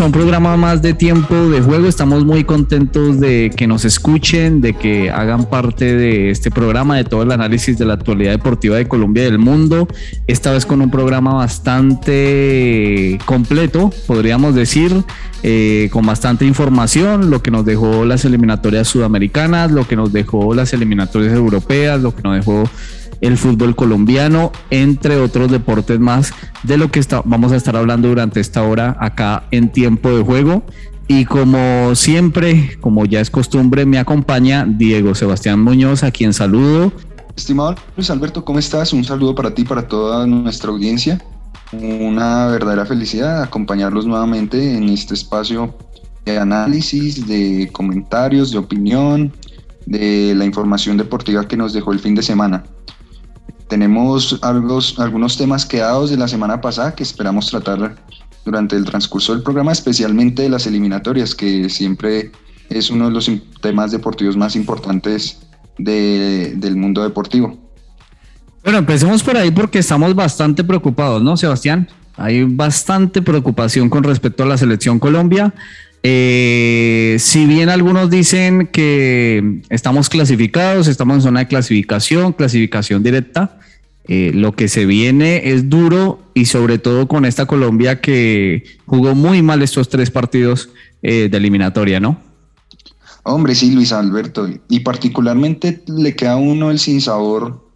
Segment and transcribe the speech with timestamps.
[0.00, 1.86] A un programa más de tiempo de juego.
[1.86, 7.04] Estamos muy contentos de que nos escuchen, de que hagan parte de este programa, de
[7.04, 9.86] todo el análisis de la actualidad deportiva de Colombia y del mundo.
[10.26, 15.04] Esta vez con un programa bastante completo, podríamos decir,
[15.44, 20.54] eh, con bastante información, lo que nos dejó las eliminatorias sudamericanas, lo que nos dejó
[20.54, 22.64] las eliminatorias europeas, lo que nos dejó
[23.24, 28.08] el fútbol colombiano, entre otros deportes más de lo que está, vamos a estar hablando
[28.08, 30.62] durante esta hora acá en tiempo de juego.
[31.08, 36.92] Y como siempre, como ya es costumbre, me acompaña Diego Sebastián Muñoz, a quien saludo.
[37.34, 38.92] Estimado Luis Alberto, ¿cómo estás?
[38.92, 41.22] Un saludo para ti, para toda nuestra audiencia.
[41.72, 45.74] Una verdadera felicidad acompañarlos nuevamente en este espacio
[46.26, 49.32] de análisis, de comentarios, de opinión,
[49.86, 52.64] de la información deportiva que nos dejó el fin de semana.
[53.68, 57.96] Tenemos algunos temas quedados de la semana pasada que esperamos tratar
[58.44, 62.30] durante el transcurso del programa, especialmente de las eliminatorias, que siempre
[62.68, 65.38] es uno de los temas deportivos más importantes
[65.78, 67.58] del mundo deportivo.
[68.62, 71.88] Bueno, empecemos por ahí porque estamos bastante preocupados, ¿no, Sebastián?
[72.16, 75.52] Hay bastante preocupación con respecto a la selección Colombia.
[76.06, 83.58] Eh, si bien algunos dicen que estamos clasificados, estamos en zona de clasificación, clasificación directa,
[84.06, 89.14] eh, lo que se viene es duro y sobre todo con esta Colombia que jugó
[89.14, 90.68] muy mal estos tres partidos
[91.02, 92.20] eh, de eliminatoria, ¿no?
[93.22, 97.66] Hombre, sí, Luis Alberto, y particularmente le queda a uno el sinsabor,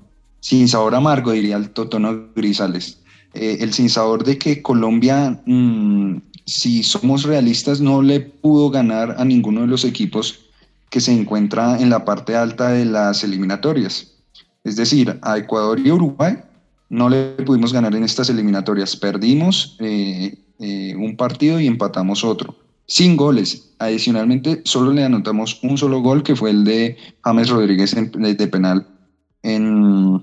[0.43, 2.99] sabor amargo, diría el Totono Grisales.
[3.33, 6.17] el sinsabor de que Colombia mm,
[6.49, 10.47] si somos realistas, no le pudo ganar a ninguno de los equipos
[10.89, 14.15] que se encuentra en la parte alta de las eliminatorias.
[14.65, 16.39] Es decir, a Ecuador y Uruguay
[16.89, 18.97] no le pudimos ganar en estas eliminatorias.
[18.97, 22.57] Perdimos eh, eh, un partido y empatamos otro.
[22.87, 23.75] Sin goles.
[23.79, 28.87] Adicionalmente, solo le anotamos un solo gol, que fue el de James Rodríguez de penal
[29.43, 30.23] en,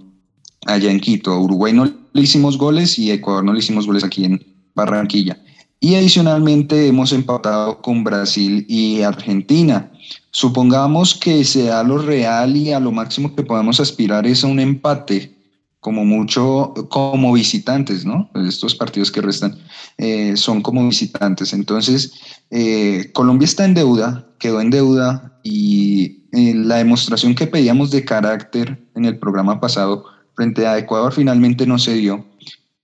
[0.66, 1.32] allá en Quito.
[1.32, 4.44] A Uruguay no le hicimos goles y a Ecuador no le hicimos goles aquí en
[4.74, 5.38] Barranquilla.
[5.86, 9.92] Y adicionalmente hemos empatado con Brasil y Argentina.
[10.32, 14.60] Supongamos que sea lo real y a lo máximo que podemos aspirar es a un
[14.60, 15.38] empate,
[15.80, 18.32] como mucho como visitantes, ¿no?
[18.48, 19.60] Estos partidos que restan
[20.00, 21.54] eh, son como visitantes.
[21.54, 22.14] Entonces,
[22.50, 28.04] eh, Colombia está en deuda, quedó en deuda y eh, la demostración que pedíamos de
[28.04, 32.26] carácter en el programa pasado frente a Ecuador finalmente no se dio.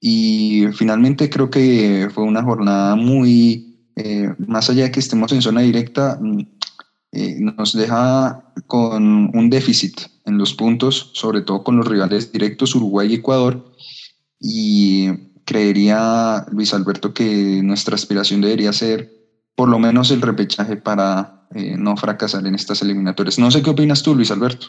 [0.04, 5.44] Y finalmente creo que fue una jornada muy, eh, más allá de que estemos en
[5.44, 6.40] zona directa, mm,
[7.12, 12.74] eh, nos deja con un déficit en los puntos, sobre todo con los rivales directos
[12.74, 13.74] Uruguay y Ecuador.
[14.40, 15.08] Y
[15.46, 19.12] creería, Luis Alberto, que nuestra aspiración debería ser
[19.56, 23.38] por lo menos el repechaje para eh, no fracasar en estas eliminatorias.
[23.38, 24.68] No sé qué opinas tú, Luis Alberto.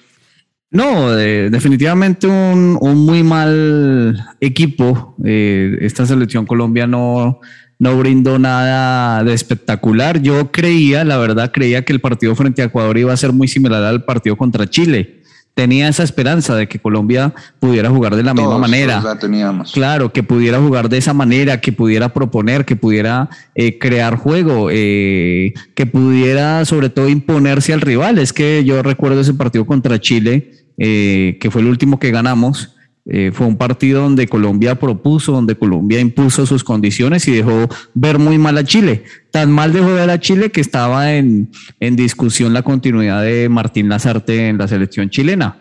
[0.72, 5.14] No, definitivamente un, muy mal equipo.
[5.22, 7.40] Eh, esta selección Colombia no,
[7.78, 10.22] no brindó nada de espectacular.
[10.22, 13.48] Yo creía, la verdad, creía que el partido frente a Ecuador iba a ser muy
[13.48, 15.21] similar al partido contra Chile.
[15.54, 19.02] Tenía esa esperanza de que Colombia pudiera jugar de la misma manera.
[19.18, 19.72] teníamos.
[19.72, 24.68] Claro, que pudiera jugar de esa manera, que pudiera proponer, que pudiera eh, crear juego,
[24.70, 28.18] eh, que pudiera sobre todo imponerse al rival.
[28.18, 32.74] Es que yo recuerdo ese partido contra Chile eh, que fue el último que ganamos.
[33.04, 38.18] Eh, fue un partido donde Colombia propuso, donde Colombia impuso sus condiciones y dejó ver
[38.18, 39.02] muy mal a Chile.
[39.32, 41.50] Tan mal dejó ver a Chile que estaba en,
[41.80, 45.58] en discusión la continuidad de Martín Lazarte en la selección chilena.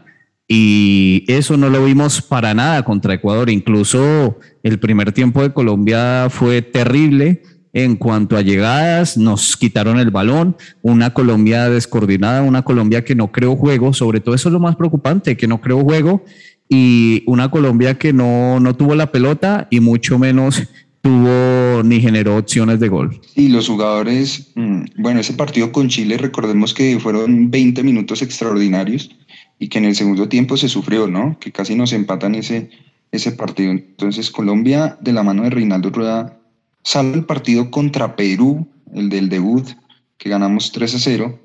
[0.47, 3.49] Y eso no lo vimos para nada contra Ecuador.
[3.49, 7.41] Incluso el primer tiempo de Colombia fue terrible
[7.73, 13.31] en cuanto a llegadas, nos quitaron el balón, una Colombia descoordinada, una Colombia que no
[13.31, 16.25] creó juego, sobre todo eso es lo más preocupante, que no creó juego
[16.73, 20.63] y una Colombia que no, no tuvo la pelota y mucho menos
[21.01, 23.19] tuvo ni generó opciones de gol.
[23.35, 29.12] Y los jugadores, mm, bueno, ese partido con Chile, recordemos que fueron 20 minutos extraordinarios
[29.59, 31.38] y que en el segundo tiempo se sufrió, ¿no?
[31.41, 32.69] Que casi nos empatan ese,
[33.12, 33.71] ese partido.
[33.71, 36.39] Entonces Colombia, de la mano de Reinaldo Rueda,
[36.83, 39.68] sale el partido contra Perú, el del debut,
[40.18, 41.39] que ganamos 3 a 0.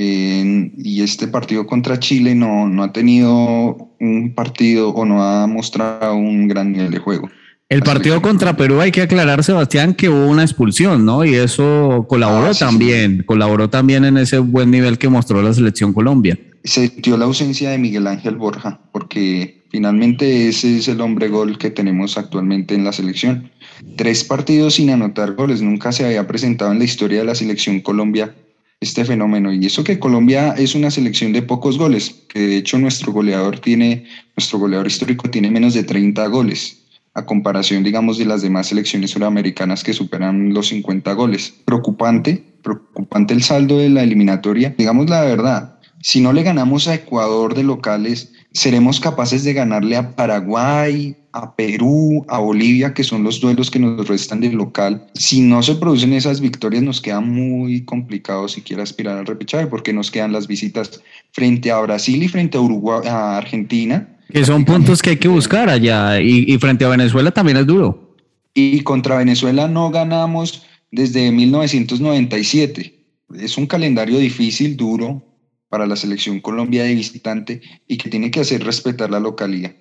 [0.00, 6.14] Y este partido contra Chile no, no ha tenido un partido o no ha mostrado
[6.14, 7.28] un gran nivel de juego.
[7.68, 11.26] El partido contra Perú hay que aclarar, Sebastián, que hubo una expulsión, ¿no?
[11.26, 15.92] Y eso colaboró ah, también, colaboró también en ese buen nivel que mostró la selección
[15.92, 16.38] Colombia.
[16.64, 21.58] Se dio la ausencia de Miguel Ángel Borja, porque finalmente ese es el hombre gol
[21.58, 23.50] que tenemos actualmente en la selección.
[23.96, 27.80] Tres partidos sin anotar goles, nunca se había presentado en la historia de la selección
[27.80, 28.34] Colombia
[28.80, 29.52] este fenómeno.
[29.52, 33.58] Y eso que Colombia es una selección de pocos goles, que de hecho nuestro goleador
[33.58, 34.04] tiene,
[34.36, 36.84] nuestro goleador histórico tiene menos de 30 goles
[37.14, 41.52] a comparación, digamos, de las demás selecciones suramericanas que superan los 50 goles.
[41.64, 44.74] Preocupante, preocupante el saldo de la eliminatoria.
[44.78, 49.96] Digamos la verdad, si no le ganamos a Ecuador de locales, seremos capaces de ganarle
[49.96, 55.06] a Paraguay, a Perú, a Bolivia, que son los duelos que nos restan de local.
[55.14, 59.92] Si no se producen esas victorias, nos queda muy complicado siquiera aspirar al repechaje, porque
[59.92, 61.00] nos quedan las visitas
[61.32, 65.28] frente a Brasil y frente a Uruguay, a Argentina, que son puntos que hay que
[65.28, 68.14] buscar allá y, frente a Venezuela también es duro.
[68.52, 73.06] Y contra Venezuela no ganamos desde 1997.
[73.38, 75.22] Es un calendario difícil, duro
[75.68, 79.72] para la selección Colombia de visitante y que tiene que hacer respetar la localidad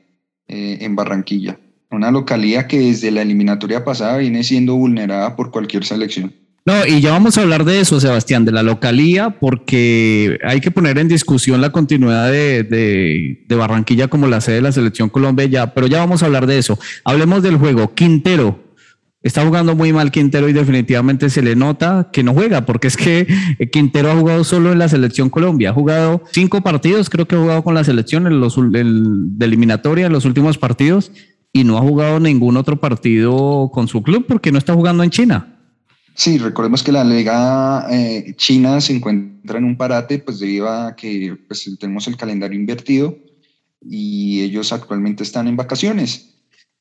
[0.48, 1.60] eh, en Barranquilla.
[1.90, 6.34] Una localidad que desde la eliminatoria pasada viene siendo vulnerada por cualquier selección.
[6.68, 10.70] No, y ya vamos a hablar de eso, Sebastián, de la localía, porque hay que
[10.70, 15.74] poner en discusión la continuidad de, Barranquilla como la sede de la Selección Colombia, ya,
[15.74, 16.78] pero ya vamos a hablar de eso.
[17.06, 17.94] Hablemos del juego.
[17.96, 18.67] Quintero,
[19.28, 22.98] está jugando muy mal Quintero y definitivamente se le nota que no juega, porque es
[22.98, 23.28] que
[23.72, 27.40] Quintero ha jugado solo en la selección Colombia, ha jugado cinco partidos, creo que ha
[27.40, 31.12] jugado con la selección en los de eliminatoria en los últimos partidos
[31.54, 35.10] y no ha jugado ningún otro partido con su club porque no está jugando en
[35.10, 35.54] China.
[36.16, 40.96] Sí, recordemos que la Liga eh, China se encuentra en un parate, pues debido a
[40.96, 43.18] que pues, tenemos el calendario invertido
[43.82, 46.37] y ellos actualmente están en vacaciones.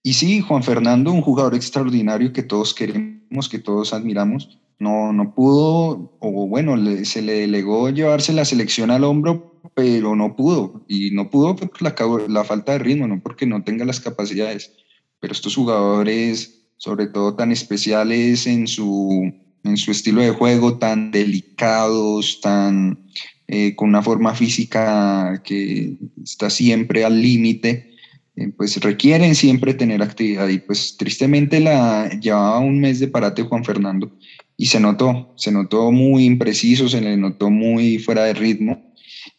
[0.07, 5.35] Y sí, Juan Fernando, un jugador extraordinario que todos queremos, que todos admiramos, no, no
[5.35, 10.85] pudo, o bueno, se le delegó llevarse la selección al hombro, pero no pudo.
[10.87, 14.71] Y no pudo por la, falta de ritmo, no porque no tenga las capacidades.
[15.19, 21.11] Pero estos jugadores sobre todo tan especiales en su, en su estilo de juego, tan
[21.11, 23.09] delicados, tan
[23.49, 27.96] eh, con una forma física que está siempre al límite,
[28.37, 30.49] eh, pues requieren siempre tener actividad.
[30.49, 34.13] Y pues tristemente la llevaba un mes de parate Juan Fernando
[34.57, 38.93] y se notó, se notó muy impreciso, se le notó muy fuera de ritmo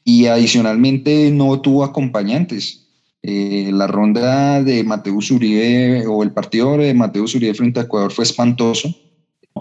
[0.04, 2.84] y adicionalmente no tuvo acompañantes.
[3.24, 8.12] Eh, la ronda de Mateus Uribe o el partido de Mateus Uribe frente a Ecuador
[8.12, 8.96] fue espantoso.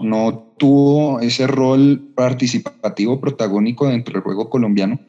[0.01, 4.99] No tuvo ese rol participativo, protagónico dentro del juego colombiano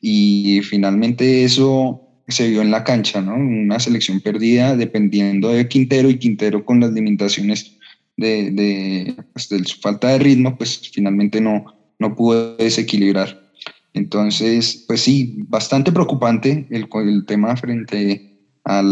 [0.00, 3.34] y finalmente eso se vio en la cancha, ¿no?
[3.34, 7.76] Una selección perdida dependiendo de Quintero y Quintero con las limitaciones
[8.16, 11.64] pues, de su falta de ritmo, pues finalmente no,
[11.98, 13.44] no pudo desequilibrar.
[13.92, 18.30] Entonces, pues sí, bastante preocupante el, el tema frente
[18.64, 18.82] a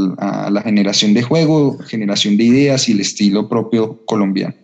[0.51, 4.55] la generación de juego, generación de ideas y el estilo propio colombiano.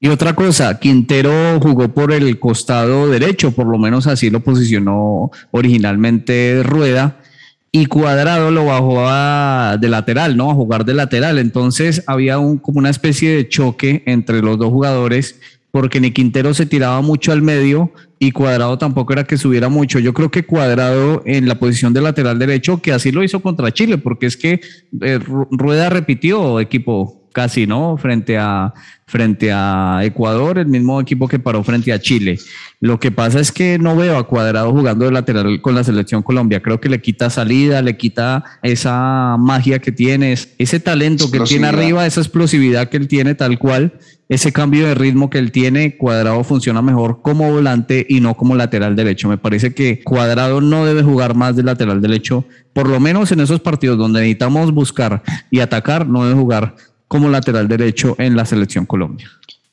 [0.00, 5.30] Y otra cosa, Quintero jugó por el costado derecho, por lo menos así lo posicionó
[5.50, 7.20] originalmente Rueda,
[7.70, 10.50] y Cuadrado lo bajó a, de lateral, ¿no?
[10.50, 11.38] A jugar de lateral.
[11.38, 15.38] Entonces había un, como una especie de choque entre los dos jugadores
[15.70, 19.98] porque ni Quintero se tiraba mucho al medio y Cuadrado tampoco era que subiera mucho.
[19.98, 23.72] Yo creo que Cuadrado en la posición de lateral derecho, que así lo hizo contra
[23.72, 24.60] Chile, porque es que
[25.02, 25.20] eh,
[25.50, 27.96] Rueda repitió equipo casi, ¿no?
[27.96, 28.74] Frente a,
[29.06, 32.36] frente a Ecuador, el mismo equipo que paró frente a Chile.
[32.80, 36.24] Lo que pasa es que no veo a Cuadrado jugando de lateral con la selección
[36.24, 36.60] Colombia.
[36.60, 41.68] Creo que le quita salida, le quita esa magia que tiene, ese talento que tiene
[41.68, 43.92] arriba, esa explosividad que él tiene tal cual
[44.28, 48.56] ese cambio de ritmo que él tiene, Cuadrado funciona mejor como volante y no como
[48.56, 49.28] lateral derecho.
[49.28, 53.40] Me parece que Cuadrado no debe jugar más de lateral derecho, por lo menos en
[53.40, 56.74] esos partidos donde necesitamos buscar y atacar, no debe jugar
[57.08, 59.28] como lateral derecho en la selección Colombia.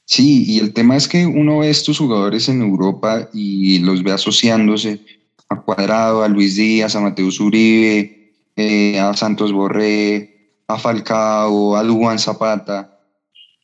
[0.06, 4.12] Sí, y el tema es que uno ve estos jugadores en Europa y los ve
[4.12, 5.02] asociándose
[5.50, 11.84] a Cuadrado, a Luis Díaz, a Mateus Uribe, eh, a Santos Borré, a Falcao, a
[11.84, 12.96] Luan Zapata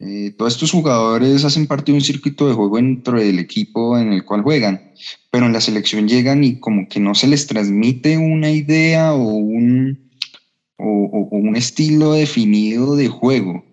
[0.03, 4.11] eh, todos estos jugadores hacen parte de un circuito de juego dentro del equipo en
[4.11, 4.91] el cual juegan,
[5.29, 9.21] pero en la selección llegan y como que no se les transmite una idea o
[9.21, 10.10] un,
[10.81, 13.63] o, un estilo definido de juego.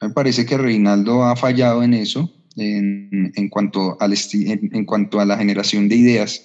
[0.00, 5.24] Me parece que Reinaldo ha fallado en eso, en, en cuanto, al en, cuanto a
[5.24, 6.44] la generación de ideas.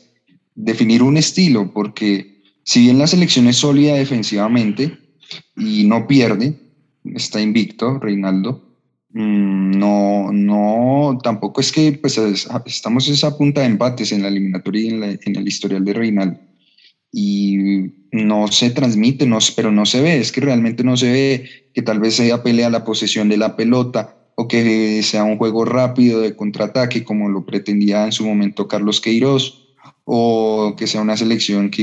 [0.55, 4.97] Definir un estilo, porque si bien la selección es sólida defensivamente
[5.55, 6.55] y no pierde,
[7.15, 8.77] está invicto Reinaldo,
[9.09, 12.19] mm, no, no, tampoco es que pues,
[12.65, 14.87] estamos esa punta de empates en la eliminatoria y
[15.25, 16.50] en el historial de Reinaldo
[17.11, 21.49] y no se transmite, no, pero no se ve, es que realmente no se ve
[21.73, 25.65] que tal vez sea pelea la posesión de la pelota o que sea un juego
[25.65, 31.17] rápido de contraataque como lo pretendía en su momento Carlos Queiroz o que sea una
[31.17, 31.81] selección que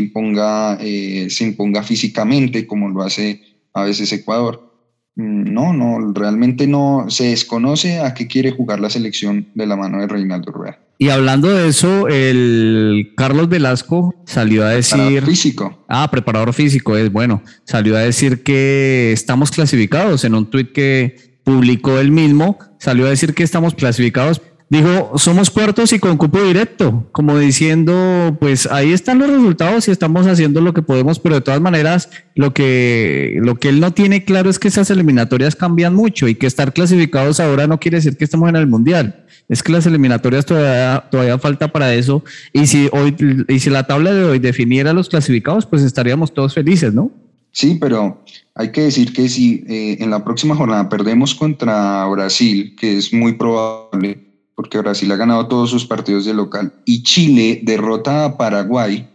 [0.81, 3.43] eh, se imponga físicamente como lo hace
[3.73, 4.69] a veces Ecuador.
[5.17, 9.77] Mm, no, no, realmente no se desconoce a qué quiere jugar la selección de la
[9.77, 10.88] mano de Reinaldo Rueda.
[11.01, 14.99] Y hablando de eso, el Carlos Velasco salió a decir.
[14.99, 15.85] Preparador físico.
[15.89, 17.41] Ah, preparador físico, es bueno.
[17.65, 22.59] Salió a decir que estamos clasificados en un tuit que publicó él mismo.
[22.81, 24.43] Salió a decir que estamos clasificados.
[24.71, 29.93] Dijo, somos cuartos y con cupo directo, como diciendo, pues ahí están los resultados y
[29.93, 33.93] estamos haciendo lo que podemos, pero de todas maneras, lo que, lo que él no
[33.95, 37.97] tiene claro es que esas eliminatorias cambian mucho y que estar clasificados ahora no quiere
[37.97, 42.23] decir que estemos en el Mundial es que las eliminatorias todavía, todavía falta para eso.
[42.53, 43.17] Y si, hoy,
[43.49, 47.11] y si la tabla de hoy definiera los clasificados, pues estaríamos todos felices, ¿no?
[47.51, 48.23] Sí, pero
[48.55, 53.13] hay que decir que si eh, en la próxima jornada perdemos contra Brasil, que es
[53.13, 54.21] muy probable,
[54.55, 59.09] porque Brasil ha ganado todos sus partidos de local, y Chile derrota a Paraguay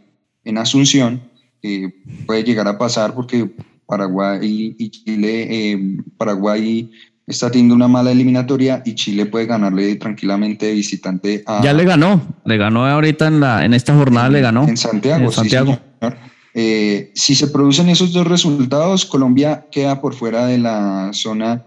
[0.43, 1.21] en Asunción,
[2.25, 3.49] puede llegar a pasar porque
[3.85, 6.91] Paraguay y Chile, eh, Paraguay
[7.25, 11.61] está teniendo una mala eliminatoria y Chile puede ganarle tranquilamente de visitante a...
[11.63, 14.67] Ya le ganó, le ganó ahorita en, la, en esta jornada, le ganó.
[14.67, 15.31] En Santiago.
[15.31, 15.79] Santiago.
[16.53, 21.65] Eh, si se producen esos dos resultados, Colombia queda por fuera de la zona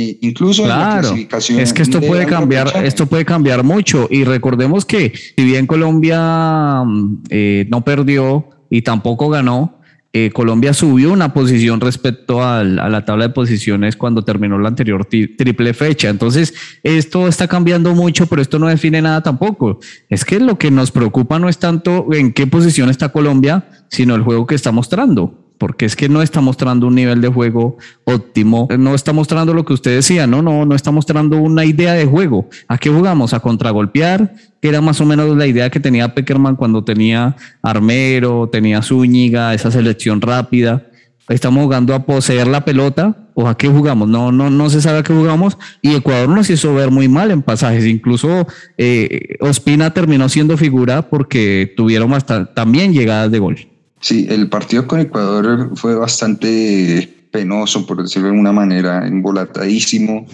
[0.00, 1.58] eh, incluso en la clasificación.
[1.58, 4.06] Es que esto puede cambiar, esto puede cambiar mucho.
[4.08, 9.77] Y recordemos que si bien Colombia mm, eh, no perdió y tampoco ganó,
[10.12, 15.04] eh, Colombia subió una posición respecto a la tabla de posiciones cuando terminó la anterior
[15.04, 16.08] triple fecha.
[16.08, 19.80] Entonces, esto está cambiando mucho, pero esto no define nada tampoco.
[20.08, 24.14] Es que lo que nos preocupa no es tanto en qué posición está Colombia, sino
[24.14, 27.76] el juego que está mostrando porque es que no está mostrando un nivel de juego
[28.04, 31.94] óptimo, no está mostrando lo que usted decía, no, no, no está mostrando una idea
[31.94, 32.48] de juego.
[32.68, 33.34] ¿A qué jugamos?
[33.34, 38.48] A contragolpear, que era más o menos la idea que tenía Peckerman cuando tenía Armero,
[38.50, 40.86] tenía Zúñiga, esa selección rápida.
[41.28, 44.08] Estamos jugando a poseer la pelota o a qué jugamos.
[44.08, 47.30] No, no, no se sabe a qué jugamos y Ecuador nos hizo ver muy mal
[47.30, 47.84] en pasajes.
[47.84, 48.46] Incluso
[48.78, 53.77] eh, Ospina terminó siendo figura porque tuvieron hasta, también llegadas de gol.
[54.00, 60.26] Sí, el partido con Ecuador fue bastante penoso, por decirlo de alguna manera, embolatadísimo,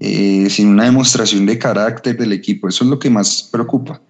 [0.00, 2.68] eh, sin una demostración de carácter del equipo.
[2.68, 4.00] Eso es lo que más preocupa,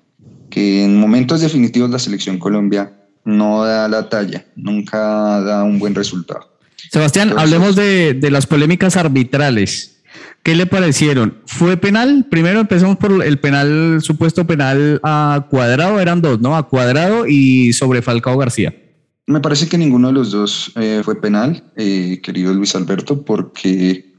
[0.51, 2.93] que en momentos definitivos la selección Colombia
[3.25, 4.99] no da la talla, nunca
[5.41, 6.57] da un buen resultado.
[6.91, 10.03] Sebastián, hablemos de, de, las polémicas arbitrales.
[10.43, 11.39] ¿Qué le parecieron?
[11.47, 12.27] ¿Fue penal?
[12.31, 16.57] Primero empezamos por el penal, supuesto penal a Cuadrado, eran dos, ¿no?
[16.57, 18.73] A Cuadrado y sobre Falcao García.
[19.27, 24.15] Me parece que ninguno de los dos eh, fue penal, eh, querido Luis Alberto, porque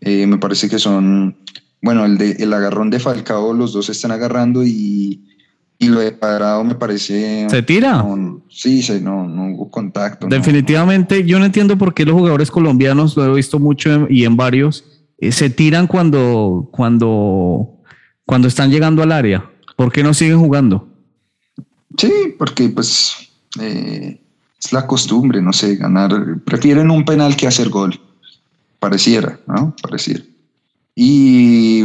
[0.00, 1.38] eh, me parece que son,
[1.80, 5.24] bueno, el, de, el agarrón de Falcao, los dos están agarrando y,
[5.78, 7.48] y lo de Cuadrado me parece...
[7.48, 8.04] ¿Se tira?
[8.50, 10.26] sí, se, no, no hubo contacto.
[10.26, 14.36] Definitivamente, yo no entiendo por qué los jugadores colombianos, lo he visto mucho y en
[14.36, 14.84] varios,
[15.30, 17.80] se tiran cuando, cuando,
[18.26, 19.50] cuando están llegando al área.
[19.74, 20.86] ¿Por qué no siguen jugando?
[21.96, 23.30] Sí, porque pues
[24.62, 26.40] es la costumbre, no sé, ganar.
[26.44, 27.98] Prefieren un penal que hacer gol.
[28.78, 29.74] Pareciera, ¿no?
[29.82, 30.22] Pareciera.
[30.94, 31.82] Y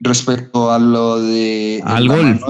[0.00, 1.80] respecto a lo de.
[1.84, 2.40] Al gol.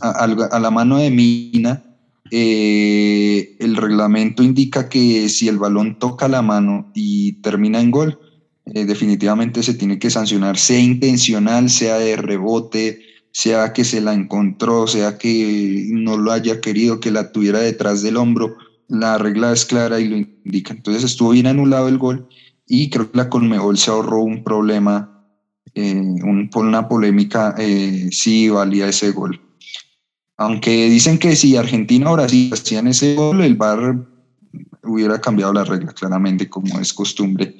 [0.00, 1.82] a, la mano de Mina,
[2.30, 8.18] eh, el reglamento indica que si el balón toca la mano y termina en gol,
[8.66, 13.00] eh, definitivamente se tiene que sancionar, sea intencional, sea de rebote,
[13.30, 18.02] sea que se la encontró, sea que no lo haya querido, que la tuviera detrás
[18.02, 18.56] del hombro
[18.88, 20.72] la regla es clara y lo indica.
[20.74, 22.28] Entonces estuvo bien anulado el gol
[22.66, 25.24] y creo que la Colmebol se ahorró un problema,
[25.74, 26.02] eh,
[26.50, 29.40] por una polémica eh, si valía ese gol.
[30.36, 34.04] Aunque dicen que si Argentina o Brasil hacían ese gol, el VAR
[34.82, 37.56] hubiera cambiado la regla claramente, como es costumbre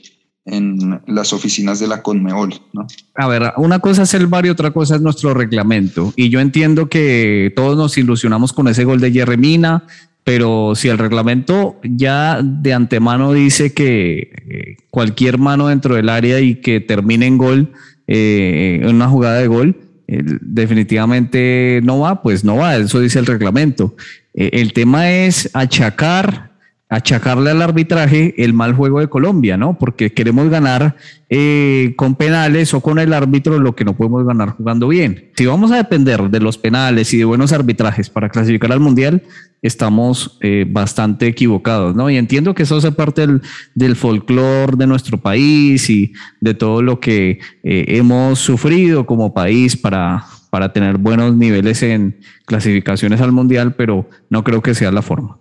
[0.47, 2.87] en las oficinas de la Conmebol, ¿no?
[3.15, 6.13] A ver, una cosa es el VAR y otra cosa es nuestro reglamento.
[6.17, 9.87] Y yo entiendo que todos nos ilusionamos con ese gol de Jeremina,
[10.25, 16.41] pero si el reglamento ya de antemano dice que eh, cualquier mano dentro del área
[16.41, 17.73] y que termine en gol,
[18.07, 23.97] eh, una jugada de gol, definitivamente no va, pues no va, eso dice el reglamento.
[24.35, 26.54] el tema es achacar
[26.89, 29.79] achacarle al arbitraje el mal juego de Colombia, ¿no?
[29.79, 30.97] Porque queremos ganar
[31.31, 35.31] eh, con penales o con el árbitro lo que no podemos ganar jugando bien.
[35.37, 39.23] Si vamos a depender de los penales y de buenos arbitrajes para clasificar al Mundial,
[39.63, 42.11] estamos eh, bastante equivocados, ¿no?
[42.11, 43.27] Y entiendo que eso hace parte
[43.75, 49.75] del, folclore de nuestro país y de todo lo que eh, hemos sufrido como país
[49.75, 55.01] para, para tener buenos niveles en clasificaciones al Mundial, pero no creo que sea la
[55.01, 55.39] forma.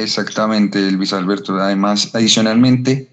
[0.00, 1.54] Exactamente, Luis Alberto.
[1.56, 3.08] Además, adicionalmente,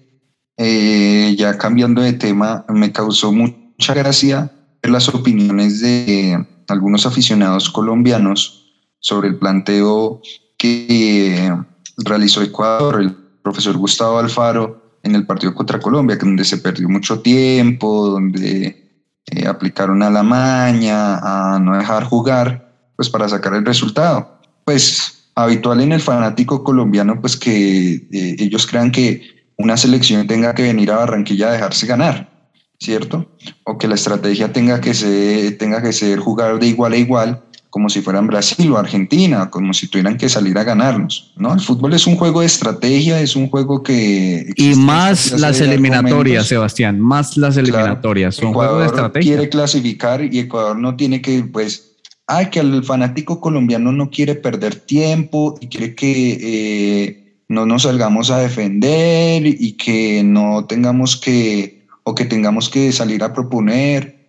[0.56, 4.50] eh, ya cambiando de tema, me causó mucha gracia
[4.82, 10.20] ver las opiniones de algunos aficionados colombianos sobre el planteo
[10.56, 11.52] que
[11.98, 17.20] realizó Ecuador, el profesor Gustavo Alfaro, en el partido contra Colombia, donde se perdió mucho
[17.20, 18.82] tiempo, donde
[19.26, 24.38] eh, aplicaron a la maña, a no dejar jugar, pues para sacar el resultado.
[24.64, 29.22] Pues habitual en el fanático colombiano, pues que eh, ellos crean que
[29.56, 32.30] una selección tenga que venir a Barranquilla a dejarse ganar,
[32.78, 33.30] ¿cierto?
[33.64, 37.42] O que la estrategia tenga que ser, tenga que ser jugar de igual a igual,
[37.70, 41.54] como si fueran Brasil o Argentina, como si tuvieran que salir a ganarnos, ¿no?
[41.54, 44.52] El fútbol es un juego de estrategia, es un juego que...
[44.56, 49.32] Y más las eliminatorias, Sebastián, más las eliminatorias, son juegos de estrategia.
[49.32, 51.91] quiere clasificar y Ecuador no tiene que, pues,
[52.26, 57.82] ay, que el fanático colombiano no quiere perder tiempo y quiere que eh, no nos
[57.82, 64.20] salgamos a defender y que no tengamos que, o que tengamos que salir a proponer.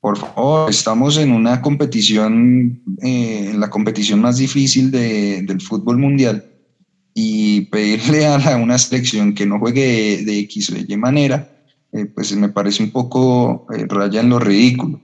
[0.00, 6.44] Por favor, estamos en una competición, eh, en la competición más difícil del fútbol mundial
[7.14, 11.48] y pedirle a una selección que no juegue de, X o Y manera,
[11.92, 15.00] eh, pues me parece un poco raya en lo ridículo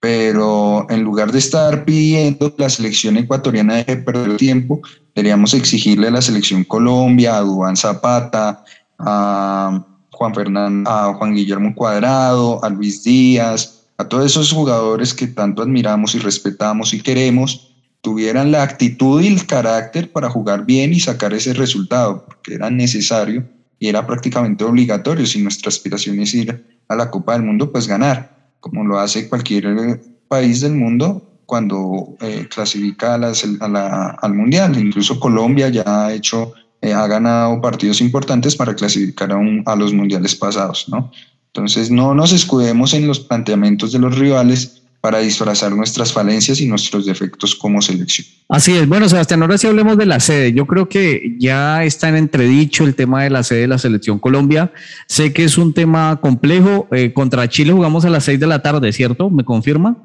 [0.00, 4.80] pero en lugar de estar pidiendo que la selección ecuatoriana deje de perder tiempo,
[5.14, 8.64] deberíamos exigirle a la selección Colombia, a Dubán Zapata,
[8.98, 15.26] a Juan Fernando, a Juan Guillermo Cuadrado, a Luis Díaz, a todos esos jugadores que
[15.26, 20.94] tanto admiramos y respetamos y queremos, tuvieran la actitud y el carácter para jugar bien
[20.94, 23.46] y sacar ese resultado, porque era necesario
[23.78, 25.26] y era prácticamente obligatorio.
[25.26, 29.28] Si nuestra aspiración es ir a la Copa del Mundo, pues ganar como lo hace
[29.28, 34.78] cualquier país del mundo cuando eh, clasifica al Mundial.
[34.78, 39.92] Incluso Colombia ya ha hecho, eh, ha ganado partidos importantes para clasificar a, a los
[39.92, 41.10] mundiales pasados, ¿no?
[41.52, 46.66] Entonces, no nos escudemos en los planteamientos de los rivales, para disfrazar nuestras falencias y
[46.66, 48.26] nuestros defectos como selección.
[48.48, 48.86] Así es.
[48.86, 50.52] Bueno, Sebastián, ahora sí hablemos de la sede.
[50.52, 54.18] Yo creo que ya está en entredicho el tema de la sede de la selección
[54.18, 54.72] Colombia.
[55.06, 56.86] Sé que es un tema complejo.
[56.92, 59.30] Eh, contra Chile jugamos a las seis de la tarde, ¿cierto?
[59.30, 59.96] ¿Me confirma?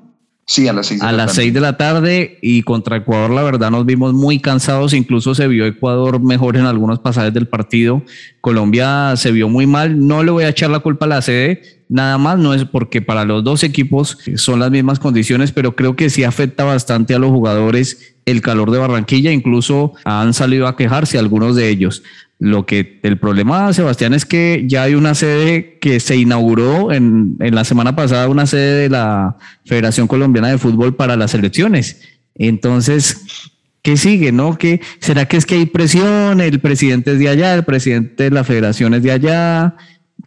[0.48, 3.42] Sí, a las seis de a las seis de la tarde y contra Ecuador la
[3.42, 8.04] verdad nos vimos muy cansados, incluso se vio Ecuador mejor en algunos pasajes del partido,
[8.42, 11.64] Colombia se vio muy mal, no le voy a echar la culpa a la sede,
[11.90, 15.96] nada más, no es porque para los dos equipos son las mismas condiciones, pero creo
[15.96, 20.76] que sí afecta bastante a los jugadores el calor de Barranquilla, incluso han salido a
[20.76, 22.04] quejarse algunos de ellos.
[22.38, 27.38] Lo que el problema, Sebastián, es que ya hay una sede que se inauguró en,
[27.40, 32.02] en, la semana pasada, una sede de la Federación Colombiana de Fútbol para las elecciones.
[32.36, 34.34] Entonces, ¿qué sigue?
[34.34, 34.58] ¿No?
[34.58, 36.42] ¿Qué, ¿Será que es que hay presión?
[36.42, 39.76] El presidente es de allá, el presidente de la federación es de allá.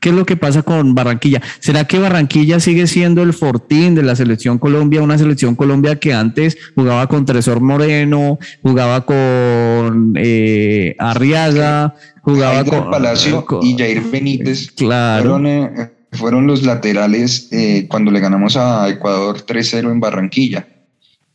[0.00, 1.42] ¿Qué es lo que pasa con Barranquilla?
[1.60, 5.02] ¿Será que Barranquilla sigue siendo el fortín de la selección Colombia?
[5.02, 12.90] Una selección Colombia que antes jugaba con Tresor Moreno, jugaba con eh, Arriaga, jugaba con
[12.90, 14.70] Palacio y Jair Benítez.
[14.72, 15.30] Claro.
[15.30, 20.68] Fueron, eh, fueron los laterales eh, cuando le ganamos a Ecuador 3-0 en Barranquilla,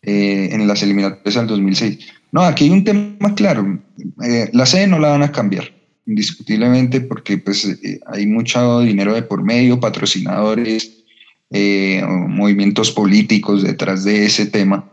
[0.04, 2.00] en las eliminatorias del 2006.
[2.32, 3.80] No, aquí hay un tema claro.
[4.54, 5.73] la sede no la van a cambiar
[6.06, 11.04] indiscutiblemente, porque pues eh, hay mucho dinero de por medio, patrocinadores,
[11.52, 14.90] eh, movimientos políticos detrás de ese tema.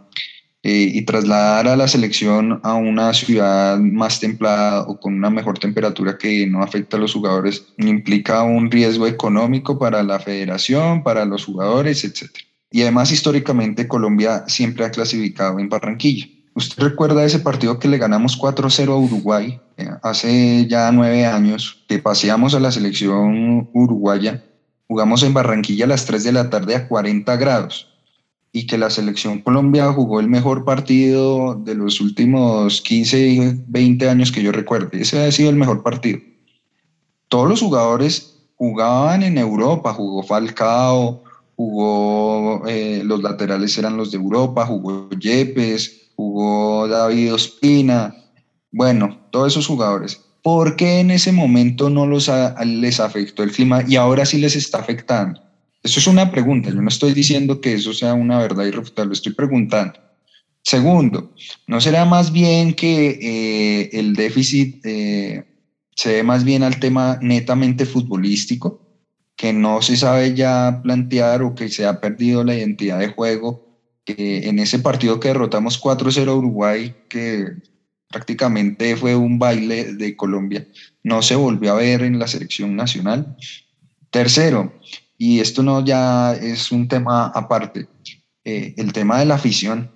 [0.62, 5.58] Eh, y trasladar a la selección a una ciudad más templada o con una mejor
[5.58, 11.24] temperatura que no afecta a los jugadores implica un riesgo económico para la federación, para
[11.24, 12.30] los jugadores, etc.
[12.70, 16.26] Y además históricamente Colombia siempre ha clasificado en Barranquilla.
[16.54, 21.84] ¿Usted recuerda ese partido que le ganamos 4-0 a Uruguay eh, hace ya nueve años,
[21.88, 24.44] que paseamos a la selección uruguaya?
[24.88, 27.86] Jugamos en Barranquilla a las 3 de la tarde a 40 grados.
[28.52, 34.32] y que la selección Colombia jugó el mejor partido de los últimos 15, 20 años
[34.32, 35.02] que yo recuerde.
[35.02, 36.18] Ese ha sido el mejor partido.
[37.28, 41.22] Todos los jugadores jugaban en Europa, jugó Falcao,
[41.54, 48.14] jugó, eh, los laterales eran los de Europa, jugó Yepes, jugó David Ospina,
[48.70, 50.20] bueno, todos esos jugadores.
[50.42, 52.30] ¿Por qué en ese momento no los
[52.62, 55.40] les afectó el clima y ahora sí les está afectando?
[55.82, 59.32] Eso es una pregunta, yo no estoy diciendo que eso sea una verdad irrefutable, estoy
[59.32, 59.94] preguntando.
[60.62, 61.32] Segundo,
[61.66, 65.44] ¿no será más bien que eh, el déficit eh,
[65.96, 68.86] se ve más bien al tema netamente futbolístico,
[69.36, 73.69] que no se sabe ya plantear o que se ha perdido la identidad de juego?
[74.04, 77.46] Que en ese partido que derrotamos 4-0 a Uruguay, que
[78.08, 80.66] prácticamente fue un baile de Colombia,
[81.02, 83.36] no se volvió a ver en la selección nacional.
[84.10, 84.74] Tercero,
[85.16, 87.88] y esto no ya es un tema aparte,
[88.44, 89.90] eh, el tema de la afición.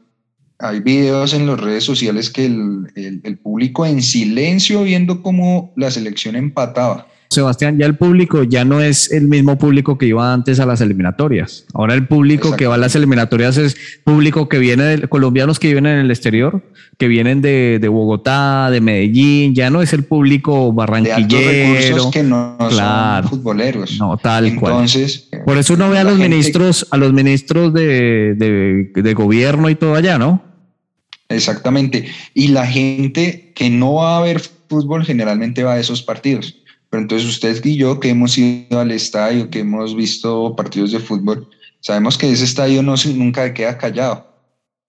[0.58, 5.90] Hay videos en las redes sociales que el, el, público en silencio viendo cómo la
[5.90, 7.08] selección empataba.
[7.30, 10.80] Sebastián, ya el público ya no es el mismo público que iba antes a las
[10.80, 11.66] eliminatorias.
[11.74, 15.68] Ahora el público que va a las eliminatorias es público que viene de colombianos que
[15.68, 16.62] viven en el exterior,
[16.98, 22.10] que vienen de, de Bogotá, de Medellín, ya no es el público barranquillero.
[22.10, 23.98] que no claro, son futboleros.
[23.98, 25.44] No, tal Entonces, cual.
[25.44, 29.74] Por eso uno ve a los ministros, a los ministros de, de, de gobierno y
[29.74, 30.42] todo allá, ¿no?
[31.28, 32.06] Exactamente.
[32.32, 36.56] Y la gente que no va a ver fútbol generalmente va a esos partidos.
[36.94, 41.00] Pero entonces usted y yo que hemos ido al estadio, que hemos visto partidos de
[41.00, 41.48] fútbol,
[41.80, 44.28] sabemos que ese estadio no nunca queda callado.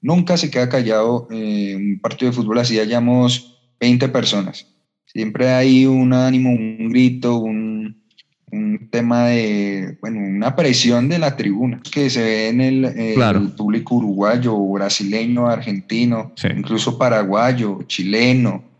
[0.01, 4.67] Nunca se queda callado eh, un partido de fútbol así hayamos 20 personas.
[5.07, 8.03] Siempre hay un ánimo, un grito, un,
[8.51, 13.95] un tema de, bueno, una presión de la tribuna que se ve en el, público
[13.95, 18.74] uruguayo, brasileño, argentino, incluso paraguayo, chileno,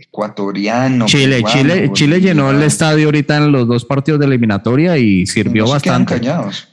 [0.00, 1.06] ecuatoriano.
[1.06, 5.64] Chile, Chile, Chile llenó el estadio ahorita en los dos partidos de eliminatoria y sirvió
[5.64, 6.20] no bastante.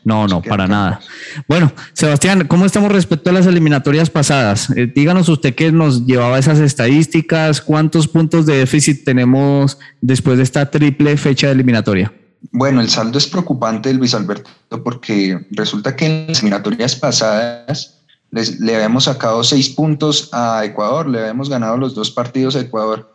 [0.04, 1.00] No, no, para nada.
[1.48, 4.70] Bueno, Sebastián, ¿cómo estamos respecto a las eliminatorias pasadas?
[4.72, 10.44] Eh, díganos usted qué nos llevaba esas estadísticas, cuántos puntos de déficit tenemos después de
[10.44, 12.12] esta triple fecha de eliminatoria.
[12.52, 14.50] Bueno, el saldo es preocupante, Luis Alberto,
[14.84, 21.20] porque resulta que en las eliminatorias pasadas le habíamos sacado seis puntos a Ecuador, le
[21.20, 23.13] habíamos ganado los dos partidos a Ecuador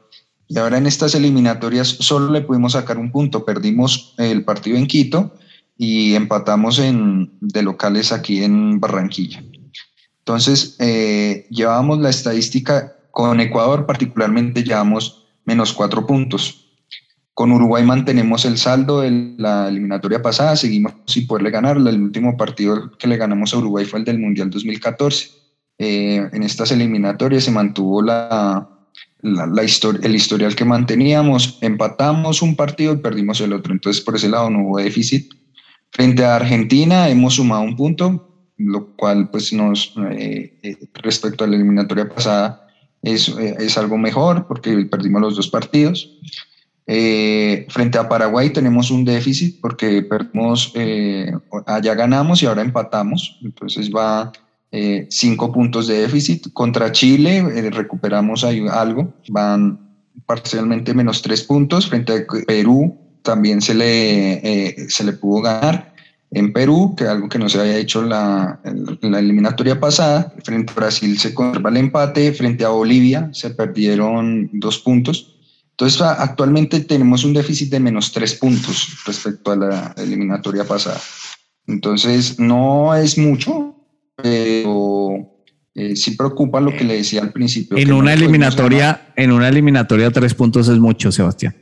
[0.48, 3.44] y ahora en estas eliminatorias solo le pudimos sacar un punto.
[3.44, 5.34] Perdimos el partido en Quito
[5.76, 9.44] y empatamos en, de locales aquí en Barranquilla.
[10.20, 16.64] Entonces, eh, llevamos la estadística con Ecuador, particularmente llevamos menos cuatro puntos.
[17.34, 21.76] Con Uruguay mantenemos el saldo de la eliminatoria pasada, seguimos sin poderle ganar.
[21.76, 25.30] El último partido que le ganamos a Uruguay fue el del Mundial 2014.
[25.78, 28.77] Eh, en estas eliminatorias se mantuvo la,
[29.20, 33.72] la, historia, el historial que manteníamos, empatamos un partido y perdimos el otro.
[33.72, 35.32] Entonces, por ese lado no hubo déficit.
[35.90, 41.46] Frente a Argentina hemos sumado un punto, lo cual pues nos, eh, eh, respecto a
[41.46, 42.66] la eliminatoria pasada,
[43.02, 46.18] es, eh, es, algo mejor porque perdimos los dos partidos.
[47.68, 50.72] frente a Paraguay tenemos un déficit porque perdimos,
[51.66, 54.32] allá ganamos y ahora empatamos, entonces va
[54.70, 56.52] eh, cinco puntos de déficit.
[56.52, 59.80] Contra Chile eh, recuperamos ahí algo, van
[60.26, 61.88] parcialmente menos tres puntos.
[61.88, 65.94] Frente a Perú también se le, eh, se le pudo ganar
[66.30, 68.60] en Perú, que algo que no se había hecho la,
[69.00, 70.34] la eliminatoria pasada.
[70.44, 75.34] Frente a Brasil se conserva el empate, frente a Bolivia se perdieron dos puntos.
[75.70, 81.00] Entonces, actualmente tenemos un déficit de menos tres puntos respecto a la eliminatoria pasada.
[81.68, 83.77] Entonces, no es mucho,
[84.22, 85.30] pero
[85.74, 87.76] eh, sí preocupa lo que le decía al principio.
[87.78, 91.56] En una eliminatoria, en una eliminatoria tres puntos es mucho, Sebastián.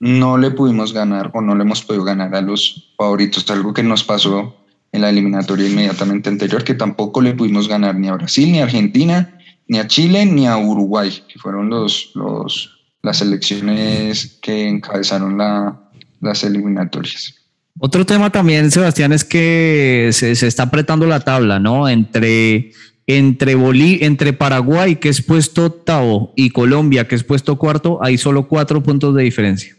[0.00, 3.82] No le pudimos ganar o no le hemos podido ganar a los favoritos, algo que
[3.82, 4.54] nos pasó
[4.92, 8.64] en la eliminatoria inmediatamente anterior, que tampoco le pudimos ganar ni a Brasil, ni a
[8.64, 12.70] Argentina, ni a Chile, ni a Uruguay, que fueron los, los,
[13.02, 15.90] las selecciones que encabezaron la,
[16.20, 17.43] las eliminatorias.
[17.78, 21.88] Otro tema también, Sebastián, es que se, está apretando la tabla, ¿no?
[21.88, 22.72] Entre,
[23.06, 28.46] entre, entre Paraguay, que es puesto octavo, y Colombia, que es puesto cuarto, hay solo
[28.46, 29.74] cuatro puntos de diferencia.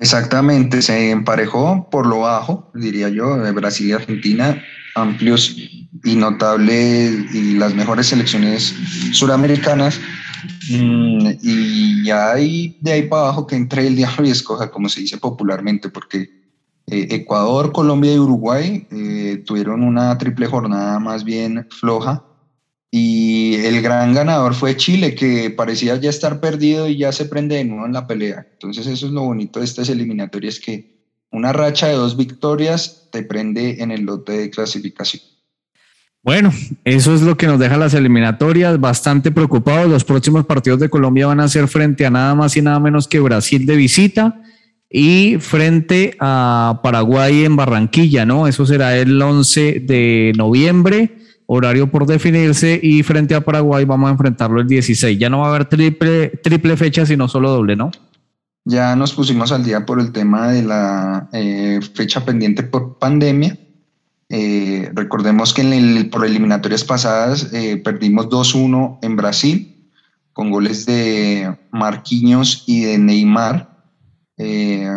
[0.00, 4.60] Exactamente, se emparejó por lo bajo, diría yo, Brasil y Argentina,
[4.96, 5.56] amplios
[6.04, 8.74] y notables y las mejores selecciones
[9.12, 10.00] suramericanas.
[10.70, 14.88] Mm, y ya hay de ahí para abajo que entre el diablo y escoja, como
[14.88, 16.28] se dice popularmente, porque
[16.86, 22.24] eh, Ecuador, Colombia y Uruguay eh, tuvieron una triple jornada más bien floja.
[22.94, 27.56] Y el gran ganador fue Chile, que parecía ya estar perdido y ya se prende
[27.56, 28.46] de nuevo en la pelea.
[28.52, 30.92] Entonces eso es lo bonito de estas eliminatorias, que
[31.30, 35.22] una racha de dos victorias te prende en el lote de clasificación.
[36.24, 36.52] Bueno,
[36.84, 39.90] eso es lo que nos deja las eliminatorias, bastante preocupados.
[39.90, 43.08] Los próximos partidos de Colombia van a ser frente a nada más y nada menos
[43.08, 44.40] que Brasil de visita
[44.88, 48.46] y frente a Paraguay en Barranquilla, ¿no?
[48.46, 54.12] Eso será el 11 de noviembre, horario por definirse, y frente a Paraguay vamos a
[54.12, 55.18] enfrentarlo el 16.
[55.18, 57.90] Ya no va a haber triple, triple fecha, sino solo doble, ¿no?
[58.64, 63.58] Ya nos pusimos al día por el tema de la eh, fecha pendiente por pandemia
[64.34, 69.90] eh, recordemos que en el, por eliminatorias pasadas eh, perdimos 2-1 en Brasil
[70.32, 73.68] con goles de Marquinhos y de Neymar.
[74.38, 74.88] Eh,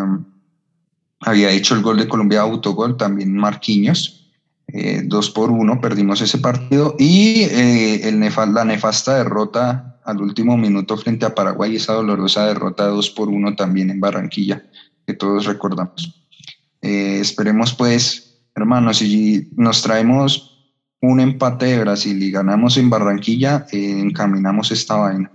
[1.19, 4.21] había hecho el gol de Colombia autogol también Marquinhos.
[4.67, 11.35] 2 por 1 perdimos ese partido y la nefasta derrota al último minuto frente a
[11.35, 14.65] Paraguay, esa dolorosa derrota 2 por 1 también en Barranquilla,
[15.05, 16.25] que todos recordamos.
[16.81, 18.24] esperemos pues
[18.55, 20.51] hermano, si nos traemos
[21.01, 25.31] un empate de Brasil y ganamos en Barranquilla, eh, encaminamos esta vaina.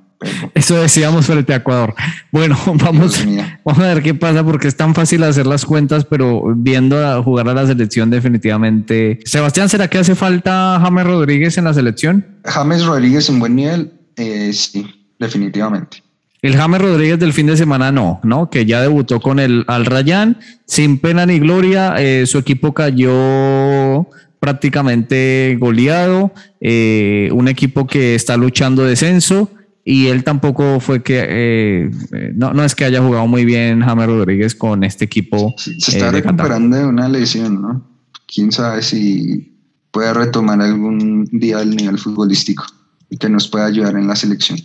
[0.54, 1.94] Eso decíamos frente a Ecuador.
[2.30, 3.24] Bueno, vamos,
[3.64, 7.22] vamos a ver qué pasa porque es tan fácil hacer las cuentas, pero viendo a
[7.22, 9.20] jugar a la selección definitivamente.
[9.24, 12.26] Sebastián, ¿será que hace falta James Rodríguez en la selección?
[12.44, 14.86] James Rodríguez en buen nivel, eh, sí,
[15.18, 16.02] definitivamente.
[16.42, 18.48] El James Rodríguez del fin de semana no, ¿no?
[18.48, 21.96] Que ya debutó con el Al Rayán, sin pena ni gloria.
[21.98, 24.06] Eh, su equipo cayó
[24.38, 26.32] prácticamente goleado.
[26.60, 29.50] Eh, un equipo que está luchando descenso.
[29.84, 31.90] Y él tampoco fue que, eh,
[32.34, 35.54] no, no es que haya jugado muy bien James Rodríguez con este equipo.
[35.56, 37.86] Se, está recuperando de una lesión, ¿no?
[38.32, 39.58] Quién sabe si
[39.90, 42.64] puede retomar algún día el nivel futbolístico
[43.08, 44.58] y que nos pueda ayudar en la selección.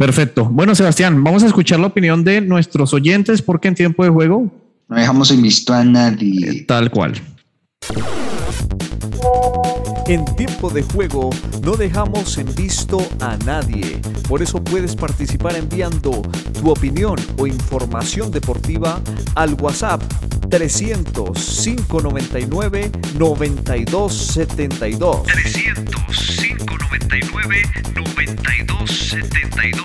[0.00, 0.46] Perfecto.
[0.46, 4.50] Bueno, Sebastián, vamos a escuchar la opinión de nuestros oyentes porque en tiempo de juego
[4.88, 6.62] no dejamos en visto a nadie.
[6.62, 7.20] Tal cual.
[10.06, 11.28] En tiempo de juego
[11.62, 14.00] no dejamos en visto a nadie.
[14.26, 16.22] Por eso puedes participar enviando
[16.58, 19.02] tu opinión o información deportiva
[19.34, 20.02] al WhatsApp
[20.48, 25.22] 300 599 9272.
[25.24, 26.39] 300
[26.70, 27.62] 599
[27.96, 29.84] 9272.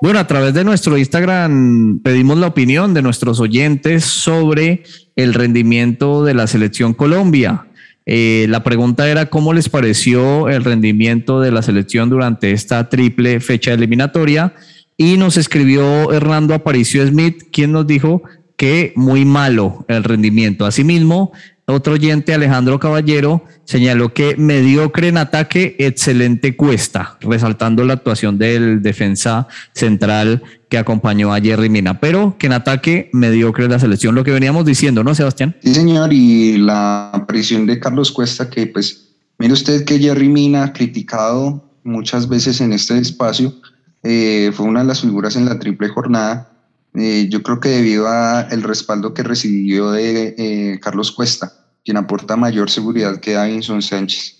[0.00, 4.84] Bueno, a través de nuestro Instagram pedimos la opinión de nuestros oyentes sobre
[5.16, 7.66] el rendimiento de la selección Colombia.
[8.06, 13.38] Eh, la pregunta era cómo les pareció el rendimiento de la selección durante esta triple
[13.40, 14.54] fecha eliminatoria
[14.96, 18.22] y nos escribió Hernando Aparicio Smith, quien nos dijo
[18.56, 20.64] que muy malo el rendimiento.
[20.64, 21.32] Asimismo,
[21.70, 28.82] otro oyente, Alejandro Caballero, señaló que mediocre en ataque, excelente cuesta, resaltando la actuación del
[28.82, 34.24] defensa central que acompañó a Jerry Mina, pero que en ataque mediocre la selección, lo
[34.24, 35.56] que veníamos diciendo, ¿no, Sebastián?
[35.62, 40.64] Sí, señor, y la aparición de Carlos Cuesta, que pues, mire usted que Jerry Mina
[40.64, 43.54] ha criticado muchas veces en este espacio,
[44.02, 46.50] eh, fue una de las figuras en la triple jornada,
[46.94, 52.36] eh, yo creo que debido al respaldo que recibió de eh, Carlos Cuesta, quien aporta
[52.36, 54.36] mayor seguridad que Davinson Sánchez.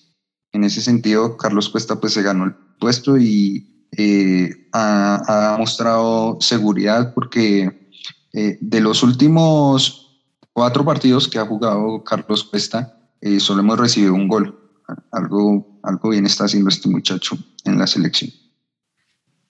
[0.53, 7.12] En ese sentido, Carlos Cuesta pues se ganó el puesto y eh, ha, mostrado seguridad
[7.14, 7.90] porque
[8.33, 14.14] eh, de los últimos cuatro partidos que ha jugado Carlos Cuesta, eh, solo hemos recibido
[14.14, 14.57] un gol.
[15.12, 18.31] Algo, algo bien está haciendo este muchacho en la selección.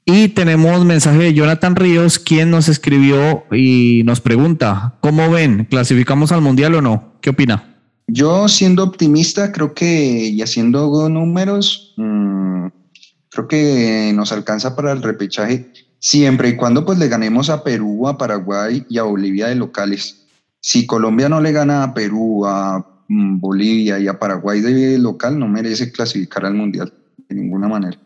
[0.04, 5.66] Y tenemos mensaje de Jonathan Ríos, quien nos escribió y nos pregunta, ¿cómo ven?
[5.70, 7.14] ¿Clasificamos al Mundial o no?
[7.20, 7.69] ¿Qué opina?
[8.12, 12.66] Yo siendo optimista, creo que y haciendo números, mm,
[13.28, 18.08] creo que nos alcanza para el repechaje siempre y cuando pues le ganemos a Perú,
[18.08, 20.26] a Paraguay y a Bolivia de locales.
[20.60, 25.38] Si Colombia no le gana a Perú, a mm, Bolivia y a Paraguay de local,
[25.38, 26.92] no merece clasificar al Mundial
[27.28, 27.98] de ninguna manera.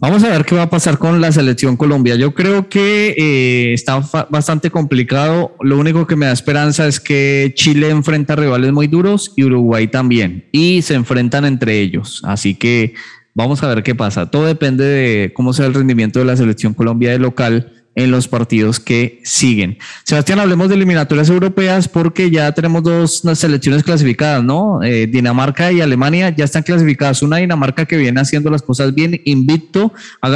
[0.00, 2.16] Vamos a ver qué va a pasar con la selección Colombia.
[2.16, 4.00] Yo creo que eh, está
[4.30, 5.54] bastante complicado.
[5.60, 9.88] Lo único que me da esperanza es que Chile enfrenta rivales muy duros y Uruguay
[9.88, 10.48] también.
[10.50, 12.22] Y se enfrentan entre ellos.
[12.24, 12.94] Así que
[13.34, 14.30] vamos a ver qué pasa.
[14.30, 18.28] Todo depende de cómo sea el rendimiento de la selección Colombia de local en los
[18.28, 19.78] partidos que siguen.
[20.04, 24.82] Sebastián, hablemos de eliminatorias europeas porque ya tenemos dos selecciones clasificadas, ¿no?
[24.82, 27.22] Eh, Dinamarca y Alemania ya están clasificadas.
[27.22, 29.92] Una Dinamarca que viene haciendo las cosas bien, invicto,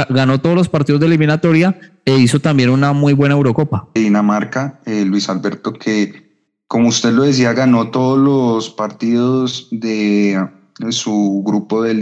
[0.09, 3.87] ganó todos los partidos de eliminatoria e hizo también una muy buena Eurocopa.
[3.95, 6.27] Dinamarca, eh, Luis Alberto, que
[6.67, 10.37] como usted lo decía, ganó todos los partidos de
[10.89, 11.93] su grupo de,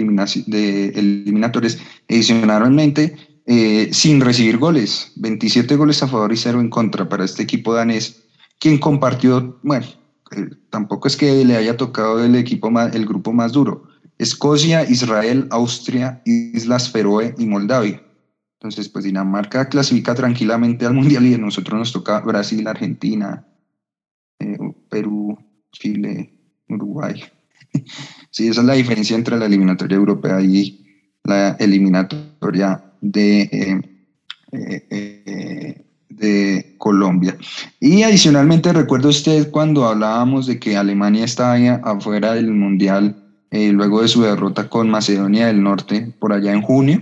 [0.48, 1.78] de eliminatorios
[2.10, 5.12] adicionalmente eh, sin recibir goles.
[5.16, 8.24] 27 goles a favor y 0 en contra para este equipo danés,
[8.60, 9.86] quien compartió, bueno,
[10.36, 13.84] eh, tampoco es que le haya tocado el equipo más, el grupo más duro.
[14.18, 18.02] Escocia, Israel, Austria, Islas Feroe y Moldavia.
[18.60, 23.46] Entonces, pues Dinamarca clasifica tranquilamente al Mundial y a nosotros nos toca Brasil, Argentina,
[24.40, 24.58] eh,
[24.90, 25.38] Perú,
[25.72, 26.34] Chile,
[26.70, 27.22] Uruguay.
[28.32, 30.84] sí, esa es la diferencia entre la eliminatoria europea y
[31.24, 33.42] la eliminatoria de,
[34.52, 37.38] eh, eh, de Colombia.
[37.80, 44.10] Y adicionalmente, recuerda usted cuando hablábamos de que Alemania estaba afuera del Mundial luego de
[44.10, 47.02] su derrota con Macedonia del Norte por allá en junio.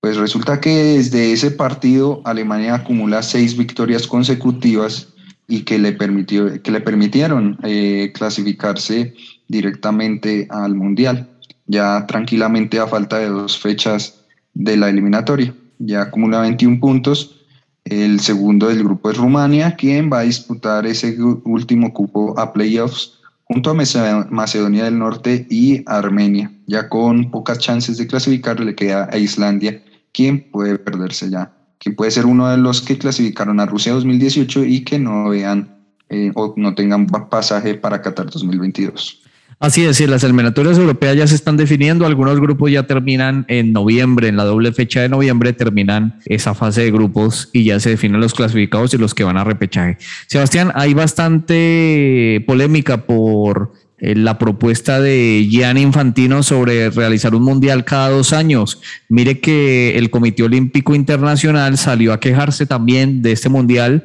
[0.00, 5.08] Pues resulta que desde ese partido Alemania acumula seis victorias consecutivas
[5.48, 9.14] y que le, permitió, que le permitieron eh, clasificarse
[9.48, 11.28] directamente al Mundial,
[11.66, 14.23] ya tranquilamente a falta de dos fechas
[14.54, 15.54] de la eliminatoria.
[15.78, 17.44] Ya acumula 21 puntos.
[17.84, 23.20] El segundo del grupo es Rumania, quien va a disputar ese último cupo a playoffs
[23.44, 26.50] junto a Macedonia del Norte y Armenia.
[26.66, 31.52] Ya con pocas chances de clasificar le queda a Islandia, quien puede perderse ya
[31.84, 35.84] que puede ser uno de los que clasificaron a Rusia 2018 y que no vean
[36.08, 39.20] eh, o no tengan pasaje para Qatar 2022.
[39.58, 44.28] Así es, las eliminatorias europeas ya se están definiendo, algunos grupos ya terminan en noviembre,
[44.28, 48.20] en la doble fecha de noviembre terminan esa fase de grupos y ya se definen
[48.20, 49.98] los clasificados y los que van a repechaje.
[50.26, 57.84] Sebastián, hay bastante polémica por eh, la propuesta de Gianni Infantino sobre realizar un mundial
[57.84, 58.82] cada dos años.
[59.08, 64.04] Mire que el Comité Olímpico Internacional salió a quejarse también de este mundial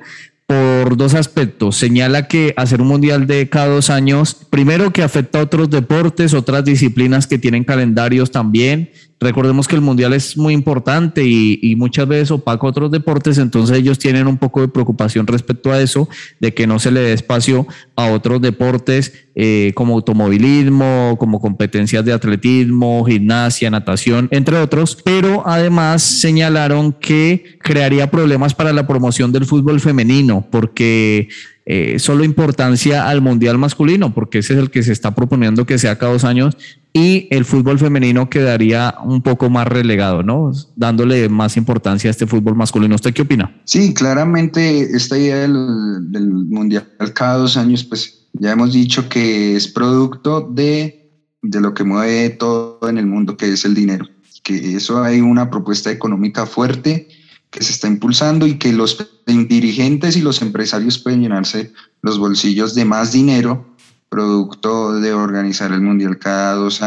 [0.49, 1.75] por dos aspectos.
[1.75, 6.33] Señala que hacer un mundial de cada dos años, primero que afecta a otros deportes,
[6.33, 8.89] otras disciplinas que tienen calendarios también,
[9.21, 13.99] Recordemos que el mundial es muy importante y, muchas veces opaca otros deportes, entonces ellos
[13.99, 16.07] tienen un poco de preocupación respecto a eso,
[16.39, 22.03] de que no se le dé espacio a otros deportes eh, como automovilismo, como competencias
[22.05, 29.31] de atletismo, gimnasia, natación, entre otros, pero además señalaron que crearía problemas para la promoción
[29.31, 31.27] del fútbol femenino, porque
[31.71, 35.77] eh, solo importancia al mundial masculino, porque ese es el que se está proponiendo que
[35.77, 36.57] sea cada dos años,
[36.93, 40.51] y el fútbol femenino quedaría un poco más relegado, ¿no?
[40.75, 42.95] Dándole más importancia a este fútbol masculino.
[42.95, 43.61] ¿Usted qué opina?
[43.65, 49.55] Sí, claramente esta idea del, del mundial cada dos años, pues ya hemos dicho que
[49.55, 54.07] es producto de, de lo que mueve todo en el mundo, que es el dinero.
[54.43, 57.07] Que eso hay una propuesta económica fuerte
[57.51, 61.71] que se está impulsando y que los dirigentes y los empresarios pueden llenarse
[62.01, 63.75] los bolsillos de más dinero
[64.09, 66.81] producto de organizar el Mundial cada dos,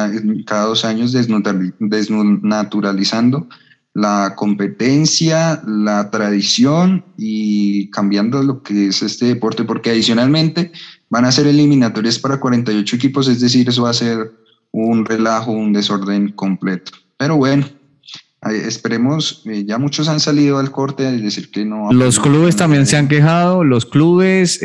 [0.44, 3.46] cada dos años, desnaturalizando
[3.94, 10.72] la competencia, la tradición y cambiando lo que es este deporte, porque adicionalmente
[11.10, 14.32] van a ser eliminatorias para 48 equipos, es decir, eso va a ser
[14.70, 16.92] un relajo, un desorden completo.
[17.18, 17.66] Pero bueno,
[18.50, 21.92] Esperemos, eh, ya muchos han salido al corte a decir que no.
[21.92, 24.60] Los clubes también se han quejado, los clubes,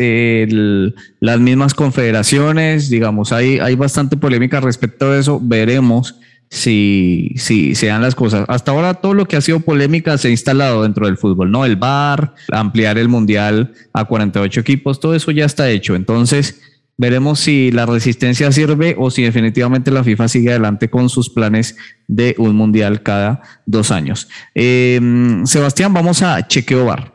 [1.20, 5.40] las mismas confederaciones, digamos, hay, hay bastante polémica respecto a eso.
[5.42, 6.16] Veremos
[6.50, 8.46] si, si se dan las cosas.
[8.48, 11.66] Hasta ahora todo lo que ha sido polémica se ha instalado dentro del fútbol, ¿no?
[11.66, 15.96] El VAR, ampliar el mundial a 48 equipos, todo eso ya está hecho.
[15.96, 16.62] Entonces,
[17.00, 21.78] Veremos si la resistencia sirve o si definitivamente la FIFA sigue adelante con sus planes
[22.08, 24.28] de un mundial cada dos años.
[24.56, 25.00] Eh,
[25.46, 27.14] Sebastián, vamos a chequeo bar.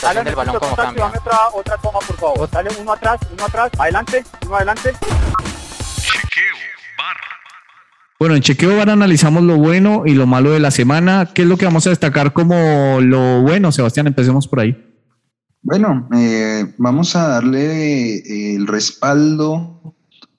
[0.00, 1.06] Dale el balón como cambia.
[1.06, 2.50] Otra, otra toma, por favor.
[2.50, 4.92] Dale uno atrás, uno atrás, adelante, uno adelante.
[4.92, 6.56] Chequeo
[6.96, 7.16] bar.
[8.20, 11.30] Bueno, en Chequeo Bar analizamos lo bueno y lo malo de la semana.
[11.34, 14.06] ¿Qué es lo que vamos a destacar como lo bueno, Sebastián?
[14.06, 14.89] Empecemos por ahí.
[15.62, 19.94] Bueno, eh, vamos a darle eh, el respaldo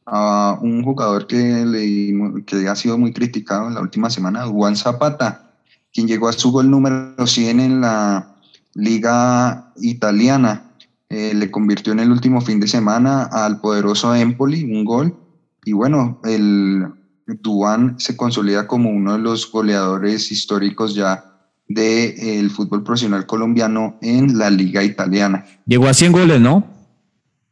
[0.05, 4.75] a un jugador que, le, que ha sido muy criticado en la última semana, Juan
[4.75, 5.53] Zapata,
[5.93, 8.35] quien llegó a su gol número 100 en la
[8.73, 10.71] liga italiana.
[11.09, 15.15] Eh, le convirtió en el último fin de semana al poderoso Empoli, un gol.
[15.63, 16.87] Y bueno, el
[17.27, 21.30] Duan se consolida como uno de los goleadores históricos ya
[21.73, 25.45] del fútbol profesional colombiano en la liga italiana.
[25.65, 26.67] Llegó a 100 goles, ¿no?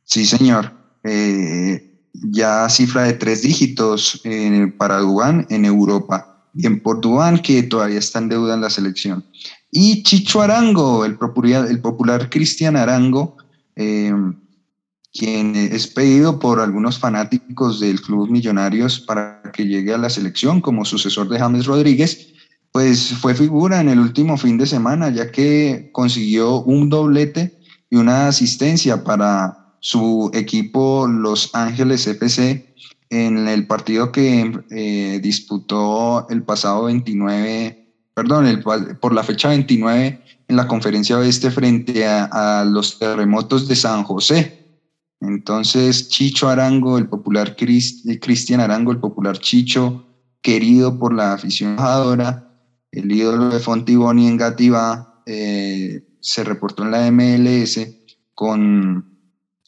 [0.03, 0.73] Sí, señor.
[1.03, 6.47] Eh, ya cifra de tres dígitos eh, para Dubán en Europa.
[6.53, 9.23] Bien por Dubán, que todavía está en deuda en la selección.
[9.71, 13.37] Y Chicho Arango, el popular, el popular Cristian Arango,
[13.75, 14.11] eh,
[15.13, 20.61] quien es pedido por algunos fanáticos del Club Millonarios para que llegue a la selección
[20.61, 22.28] como sucesor de James Rodríguez,
[22.71, 27.59] pues fue figura en el último fin de semana, ya que consiguió un doblete
[27.89, 32.75] y una asistencia para su equipo Los Ángeles FC
[33.09, 40.23] en el partido que eh, disputó el pasado 29, perdón, el, por la fecha 29
[40.47, 44.81] en la conferencia oeste frente a, los terremotos de San José.
[45.21, 50.05] Entonces, Chicho Arango, el popular Cristian Arango, el popular Chicho,
[50.41, 51.77] querido por la afición
[52.91, 57.79] el ídolo de Fontiboni en Gativa, eh, se reportó en la MLS
[58.33, 59.19] con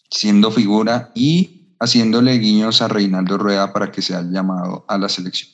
[0.10, 5.50] siendo figura y haciéndole guiños a Reinaldo Rueda para que sea llamado a la selección.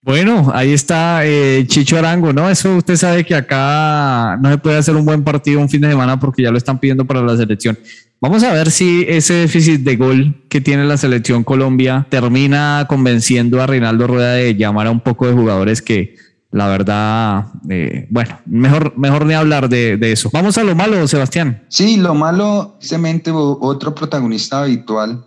[0.00, 2.48] Bueno, ahí está eh, Chicho Arango, ¿no?
[2.48, 5.90] Eso usted sabe que acá no se puede hacer un buen partido un fin de
[5.90, 7.78] semana porque ya lo están pidiendo para la selección.
[8.20, 13.60] Vamos a ver si ese déficit de gol que tiene la selección Colombia termina convenciendo
[13.60, 16.16] a Reinaldo Rueda de llamar a un poco de jugadores que
[16.50, 20.30] la verdad, eh, bueno, mejor, mejor ni hablar de, eso.
[20.32, 21.64] Vamos a lo malo, Sebastián.
[21.68, 25.26] Sí, lo malo, simplemente otro protagonista habitual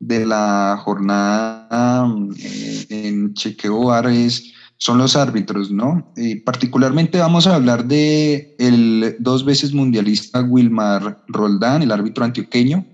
[0.00, 2.08] de la jornada
[2.38, 6.12] eh, en Chequeo es, son los árbitros, ¿no?
[6.16, 12.86] Eh, particularmente vamos a hablar de el dos veces mundialista Wilmar Roldán, el árbitro antioqueño,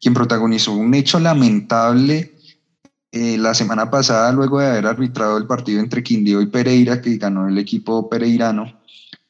[0.00, 2.37] quien protagonizó un hecho lamentable
[3.10, 7.16] eh, la semana pasada, luego de haber arbitrado el partido entre Quindío y Pereira, que
[7.16, 8.80] ganó el equipo pereirano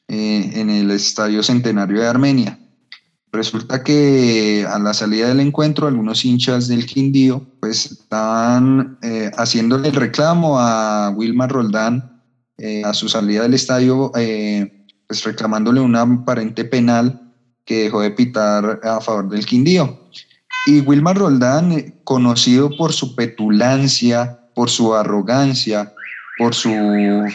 [0.07, 2.59] eh, en el Estadio Centenario de Armenia.
[3.31, 9.89] Resulta que a la salida del encuentro, algunos hinchas del Quindío pues estaban eh, haciéndole
[9.89, 12.21] el reclamo a Wilmar Roldán
[12.83, 18.99] a su salida del estadio, pues reclamándole una aparente penal que dejó de pitar a
[18.99, 19.98] favor del Quindío.
[20.69, 25.95] Y Wilmar Roldán, eh, conocido por su petulancia, por su arrogancia,
[26.37, 26.69] por su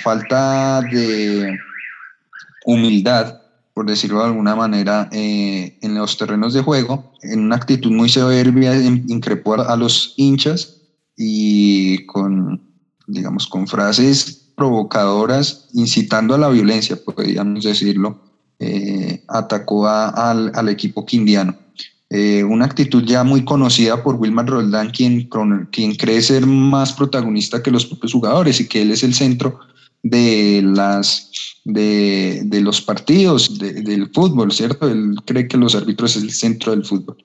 [0.05, 1.59] falta de
[2.65, 3.41] humildad,
[3.75, 8.09] por decirlo de alguna manera, eh, en los terrenos de juego, en una actitud muy
[8.09, 10.83] soberbia, increpó a los hinchas
[11.17, 12.63] y con,
[13.09, 18.21] digamos, con frases provocadoras, incitando a la violencia, podríamos decirlo,
[18.61, 21.64] eh, atacó al, al equipo quindiano.
[22.17, 25.29] Eh, una actitud ya muy conocida por Wilmar Roldán, quien,
[25.73, 29.59] quien cree ser más protagonista que los propios jugadores y que él es el centro
[30.05, 31.33] de, las,
[31.65, 34.89] de, de los partidos del fútbol, ¿cierto?
[34.89, 37.17] Él cree que los árbitros es el centro del fútbol.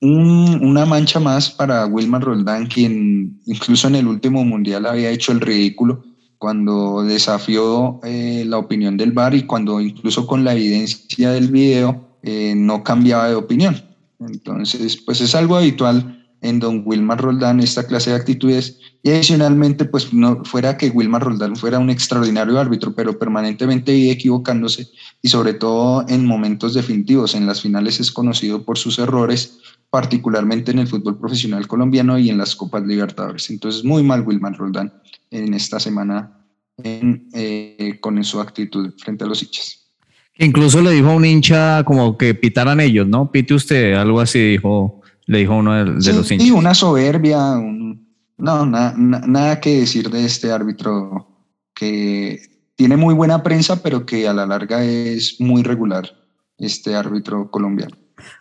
[0.00, 5.42] una mancha más para Wilmar Roldán, quien incluso en el último mundial había hecho el
[5.42, 6.02] ridículo
[6.38, 12.16] cuando desafió eh, la opinión del VAR y cuando incluso con la evidencia del video
[12.22, 13.89] eh, no cambiaba de opinión.
[14.20, 19.84] Entonces, pues es algo habitual en don Wilmar Roldán esta clase de actitudes y adicionalmente,
[19.84, 24.88] pues no fuera que Wilmar Roldán fuera un extraordinario árbitro, pero permanentemente iba equivocándose
[25.22, 29.58] y sobre todo en momentos definitivos, en las finales es conocido por sus errores,
[29.90, 33.50] particularmente en el fútbol profesional colombiano y en las Copas Libertadores.
[33.50, 34.92] Entonces, muy mal Wilmar Roldán
[35.30, 36.36] en esta semana
[36.82, 39.79] eh, con su actitud frente a los hinchas.
[40.42, 43.30] Incluso le dijo a un hincha como que pitaran ellos, ¿no?
[43.30, 46.46] Pite usted, algo así dijo, le dijo uno de, los hinchas.
[46.46, 47.38] Sí, una soberbia,
[48.38, 51.28] no, nada que decir de este árbitro
[51.74, 52.40] que
[52.74, 56.10] tiene muy buena prensa, pero que a la larga es muy regular,
[56.56, 57.94] este árbitro colombiano.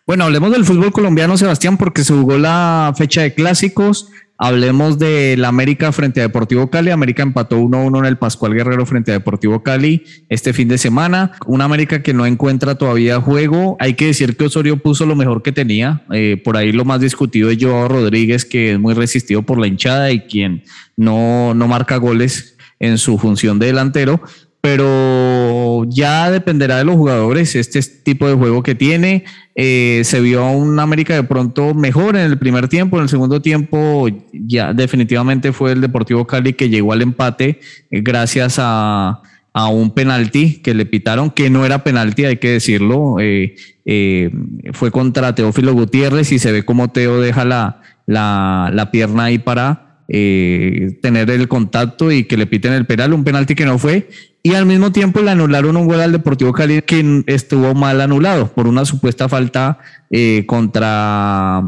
[0.08, 4.08] Bueno, hablemos del fútbol colombiano, Sebastián, porque se jugó la fecha de clásicos.
[4.41, 6.91] Hablemos de la América frente a Deportivo Cali.
[6.91, 11.33] América empató 1-1 en el Pascual Guerrero frente a Deportivo Cali este fin de semana.
[11.45, 13.75] Una América que no encuentra todavía juego.
[13.81, 16.03] Hay que decir que Osorio puso lo mejor que tenía.
[16.13, 19.67] Eh, por ahí lo más discutido es Joao Rodríguez, que es muy resistido por la
[19.67, 20.63] hinchada y quien
[20.95, 24.21] no, no marca goles en su función de delantero
[24.61, 29.23] pero ya dependerá de los jugadores este tipo de juego que tiene.
[29.62, 33.41] Eh, se vio un América de pronto mejor en el primer tiempo, en el segundo
[33.41, 37.60] tiempo ya definitivamente fue el Deportivo Cali que llegó al empate
[37.91, 39.22] eh, gracias a,
[39.70, 44.32] un penalti que le pitaron, que no era penalti, hay que decirlo, eh,
[44.72, 49.39] fue contra Teófilo Gutiérrez y se ve como Teo deja la, la, la pierna ahí
[49.39, 53.78] para eh, tener el contacto y que le piten el penal, un penalti que no
[53.78, 54.10] fue.
[54.41, 58.51] Y al mismo tiempo le anularon un gol al Deportivo Cali que estuvo mal anulado
[58.51, 59.80] por una supuesta falta
[60.10, 61.62] eh, contra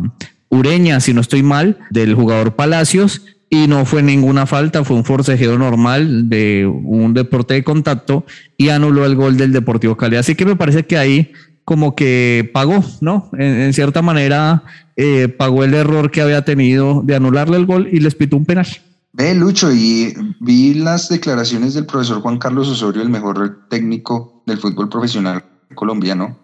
[0.50, 3.24] Ureña, si no estoy mal, del jugador Palacios.
[3.50, 8.26] Y no fue ninguna falta, fue un forcejeo normal de un deporte de contacto
[8.58, 10.16] y anuló el gol del Deportivo Cali.
[10.16, 11.34] Así que me parece que ahí
[11.66, 13.30] como que pagó, ¿no?
[13.38, 14.64] En, cierta manera
[14.95, 18.45] eh, pagó el error que había tenido de anularle el gol y les pitó un
[18.45, 18.68] penal.
[19.14, 24.57] Ve, Lucho, y vi las declaraciones del profesor Juan Carlos Osorio, el mejor técnico del
[24.57, 25.43] fútbol profesional
[25.76, 26.38] colombiano,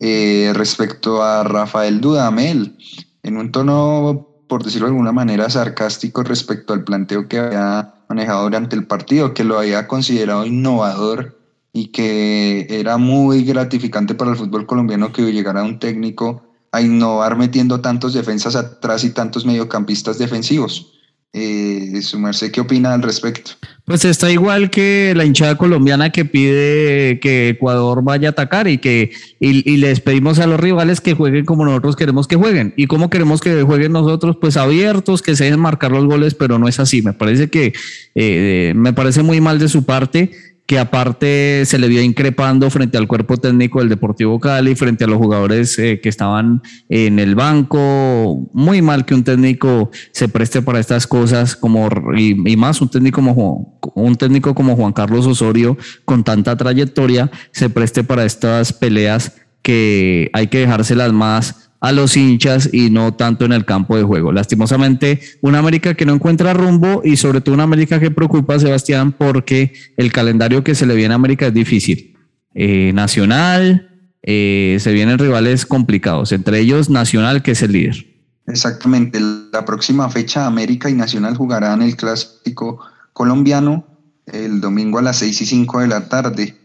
[0.00, 2.76] eh, respecto a Rafael Dudamel,
[3.22, 8.42] en un tono, por decirlo de alguna manera, sarcástico respecto al planteo que había manejado
[8.42, 11.39] durante el partido, que lo había considerado innovador
[11.72, 16.42] y que era muy gratificante para el fútbol colombiano que llegara un técnico
[16.72, 20.92] a innovar metiendo tantos defensas atrás y tantos mediocampistas defensivos.
[21.32, 23.52] Eh, sumarse, ¿qué opina al respecto?
[23.84, 28.78] Pues está igual que la hinchada colombiana que pide que Ecuador vaya a atacar y
[28.78, 32.74] que y, les pedimos a los rivales que jueguen como nosotros queremos que jueguen.
[32.76, 34.36] ¿Y cómo queremos que jueguen nosotros?
[34.40, 37.00] Pues abiertos, que se dejen marcar los goles, pero no es así.
[37.02, 37.72] Me parece que
[38.16, 40.32] eh, me parece muy mal de su parte
[40.70, 45.08] que aparte se le vio increpando frente al cuerpo técnico del Deportivo Cali, frente a
[45.08, 48.48] los jugadores eh, que estaban en el banco.
[48.52, 53.20] Muy mal que un técnico se preste para estas cosas, como y, más un técnico
[53.20, 59.40] como un técnico como Juan Carlos Osorio, con tanta trayectoria, se preste para estas peleas
[59.62, 64.02] que hay que dejárselas más a los hinchas y no tanto en el campo de
[64.02, 64.32] juego.
[64.32, 68.60] Lastimosamente, una América que no encuentra rumbo y sobre todo una América que preocupa a
[68.60, 72.16] Sebastián porque el calendario que se le viene a América es difícil.
[72.54, 73.90] Eh, nacional,
[74.22, 78.06] eh, se vienen rivales complicados, entre ellos Nacional que es el líder.
[78.46, 79.20] Exactamente,
[79.52, 82.80] la próxima fecha América y Nacional jugarán el clásico
[83.12, 83.86] colombiano
[84.26, 86.56] el domingo a las 6 y 5 de la tarde.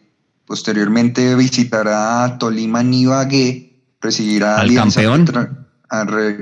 [0.45, 3.64] Posteriormente visitará Tolima Nibagué
[4.05, 5.01] recibirá Alianza,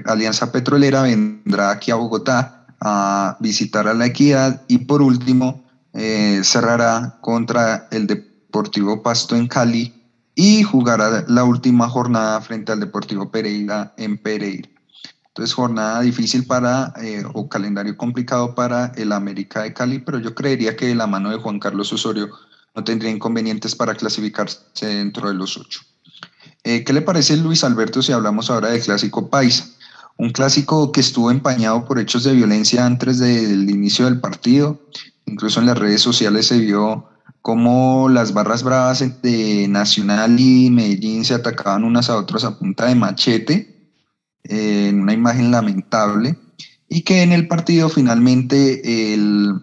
[0.06, 6.42] Alianza Petrolera, vendrá aquí a Bogotá a visitar a la Equidad y por último eh,
[6.44, 9.94] cerrará contra el Deportivo Pasto en Cali
[10.36, 14.70] y jugará la última jornada frente al Deportivo Pereira en Pereira.
[15.28, 20.36] Entonces, jornada difícil para, eh, o calendario complicado para el América de Cali, pero yo
[20.36, 22.30] creería que la mano de Juan Carlos Osorio
[22.76, 25.82] no tendría inconvenientes para clasificarse dentro de los ocho.
[26.64, 29.66] Eh, ¿Qué le parece Luis Alberto si hablamos ahora del clásico Paisa?
[30.18, 34.80] Un clásico que estuvo empañado por hechos de violencia antes del inicio del partido.
[35.26, 37.10] Incluso en las redes sociales se vio
[37.42, 42.86] cómo las barras bravas de Nacional y Medellín se atacaban unas a otras a punta
[42.86, 43.92] de machete,
[44.46, 46.38] eh, en una imagen lamentable,
[46.88, 49.60] y que en el partido finalmente el,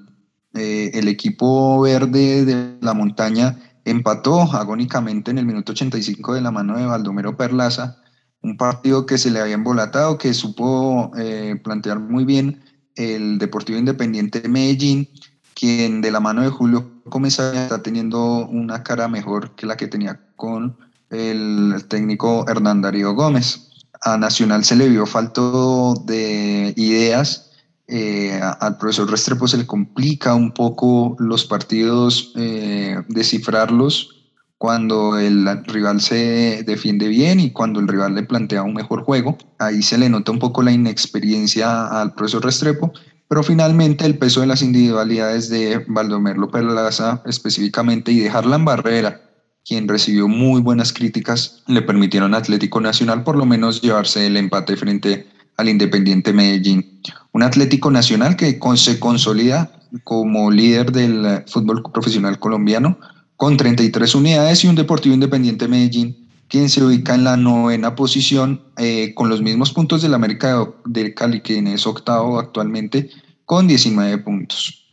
[0.54, 6.50] eh, el equipo verde de la montaña empató agónicamente en el minuto 85 de la
[6.50, 7.98] mano de Baldomero Perlaza,
[8.42, 12.62] un partido que se le había embolatado, que supo eh, plantear muy bien
[12.96, 15.08] el Deportivo Independiente de Medellín,
[15.54, 19.88] quien de la mano de Julio Comesaña está teniendo una cara mejor que la que
[19.88, 20.76] tenía con
[21.10, 23.68] el técnico Hernán Darío Gómez.
[24.02, 27.49] A Nacional se le vio falto de ideas
[27.90, 34.20] eh, al profesor Restrepo se le complica un poco los partidos eh, descifrarlos
[34.58, 39.38] cuando el rival se defiende bien y cuando el rival le plantea un mejor juego.
[39.58, 42.92] Ahí se le nota un poco la inexperiencia al profesor Restrepo,
[43.26, 49.20] pero finalmente el peso de las individualidades de Baldomero Perlaza específicamente y dejarla en barrera,
[49.64, 54.36] quien recibió muy buenas críticas, le permitieron a Atlético Nacional por lo menos llevarse el
[54.36, 55.26] empate frente
[55.56, 57.00] al Independiente Medellín.
[57.32, 59.72] Un Atlético Nacional que se consolida
[60.04, 62.98] como líder del fútbol profesional colombiano
[63.36, 66.20] con 33 unidades y un Deportivo Independiente Medellín
[66.50, 71.14] quien se ubica en la novena posición eh, con los mismos puntos del América de
[71.14, 73.08] Cali, quien es octavo actualmente,
[73.44, 74.84] con 19 puntos.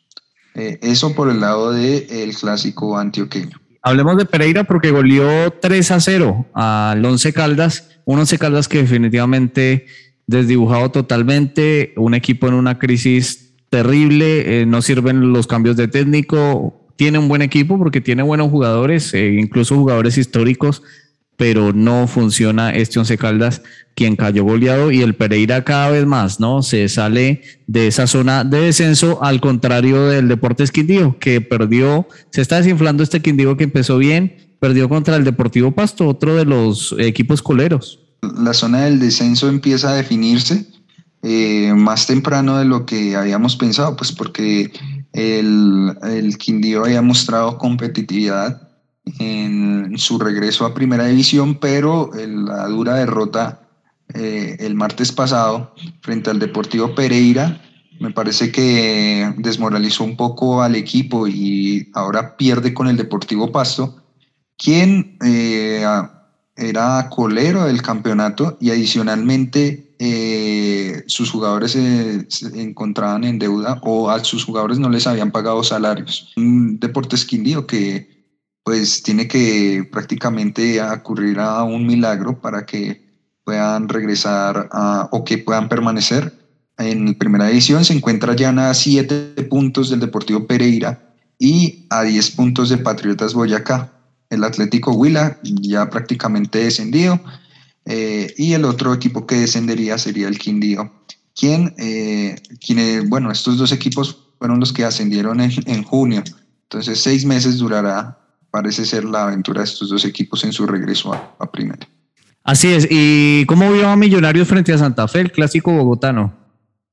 [0.53, 3.59] Eh, eso por el lado del clásico antioqueño.
[3.81, 8.79] Hablemos de Pereira porque goleó 3 a 0 al Once Caldas, un Once Caldas que
[8.79, 9.87] definitivamente
[10.27, 16.85] desdibujado totalmente, un equipo en una crisis terrible, eh, no sirven los cambios de técnico,
[16.95, 20.83] tiene un buen equipo porque tiene buenos jugadores, eh, incluso jugadores históricos,
[21.37, 23.61] pero no funciona este Once Caldas,
[23.95, 26.63] quien cayó goleado y el Pereira cada vez más, ¿no?
[26.63, 32.41] Se sale de esa zona de descenso, al contrario del Deportes Quindío, que perdió, se
[32.41, 36.95] está desinflando este Quindío que empezó bien, perdió contra el Deportivo Pasto, otro de los
[36.97, 40.65] equipos coleros la zona del descenso empieza a definirse
[41.23, 44.71] eh, más temprano de lo que habíamos pensado, pues porque
[45.13, 48.69] el, el Quindío había mostrado competitividad
[49.19, 53.61] en su regreso a primera división, pero la dura derrota
[54.13, 57.61] eh, el martes pasado frente al Deportivo Pereira
[57.99, 64.03] me parece que desmoralizó un poco al equipo y ahora pierde con el Deportivo Pasto,
[64.55, 65.83] quien eh,
[66.57, 74.23] era colero del campeonato y adicionalmente eh, sus jugadores se, encontraban en deuda o a
[74.23, 76.33] sus jugadores no les habían pagado salarios.
[76.35, 78.17] Un Deportes Quindío que
[78.63, 83.01] pues tiene que prácticamente ocurrir a un milagro para que
[83.45, 84.69] puedan regresar
[85.11, 86.33] o que puedan permanecer
[86.77, 87.85] en primera división.
[87.85, 93.33] Se encuentra ya a siete puntos del Deportivo Pereira y a 10 puntos de Patriotas
[93.33, 93.96] Boyacá
[94.29, 97.19] el Atlético Huila, ya prácticamente descendido,
[97.85, 100.91] eh, y el otro equipo que descendería sería el Quindío,
[101.35, 102.35] quien, eh,
[103.07, 106.23] bueno, estos dos equipos fueron los que ascendieron en, junio,
[106.63, 108.19] entonces seis meses durará,
[108.51, 111.87] parece ser la aventura de estos dos equipos en su regreso a, primera.
[112.43, 116.33] Así es, ¿y cómo vio a Millonarios frente a Santa Fe, el clásico bogotano?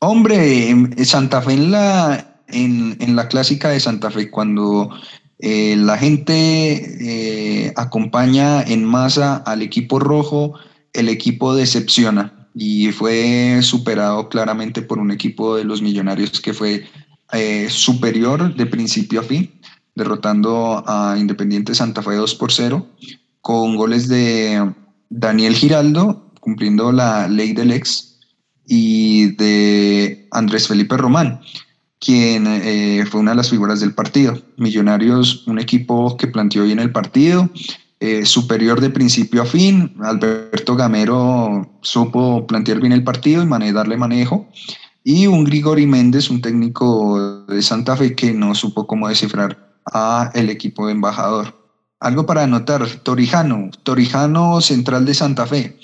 [0.01, 0.74] Hombre,
[1.05, 4.91] Santa Fe en la, en, en la clásica de Santa Fe, cuando
[5.39, 10.55] eh, la gente eh, acompaña en masa al equipo rojo,
[10.93, 12.49] el equipo decepciona.
[12.55, 16.85] Y fue superado claramente por un equipo de los millonarios que fue
[17.32, 19.51] eh, superior de principio a fin,
[19.97, 22.87] derrotando a Independiente Santa Fe 2 por 0,
[23.41, 24.72] con goles de
[25.11, 28.20] Daniel Giraldo, cumpliendo la ley del ex,
[28.66, 31.41] y de Andrés Felipe Román
[32.05, 34.38] quien eh, fue una de las figuras del partido.
[34.59, 37.48] Millonarios, un equipo que planteó bien el partido,
[37.98, 39.94] eh, superior de principio a fin.
[40.02, 44.46] Alberto Gamero supo plantear bien el partido y darle manejo.
[45.02, 50.30] Y un Grigori Méndez, un técnico de Santa Fe que no supo cómo descifrar a
[50.34, 51.55] el equipo de embajador.
[52.00, 55.78] Algo para anotar, Torijano, Torijano central de Santa Fe,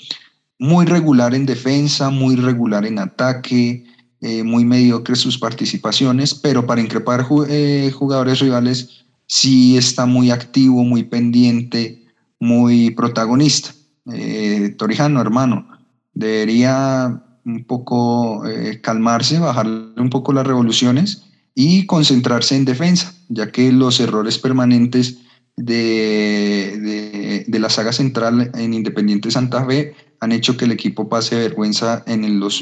[0.59, 3.85] muy regular en defensa, muy regular en ataque,
[4.23, 10.83] eh, muy mediocres sus participaciones, pero para increpar eh, jugadores rivales sí está muy activo,
[10.83, 12.05] muy pendiente,
[12.39, 13.71] muy protagonista.
[14.13, 15.67] Eh, Torijano, hermano,
[16.13, 18.43] debería un poco
[18.83, 21.23] calmarse, bajarle un poco las revoluciones
[21.55, 25.17] y concentrarse en defensa, ya que los errores permanentes
[25.57, 31.35] de, de, la saga central en Independiente Santa Fe han hecho que el equipo pase
[31.35, 32.61] vergüenza en los,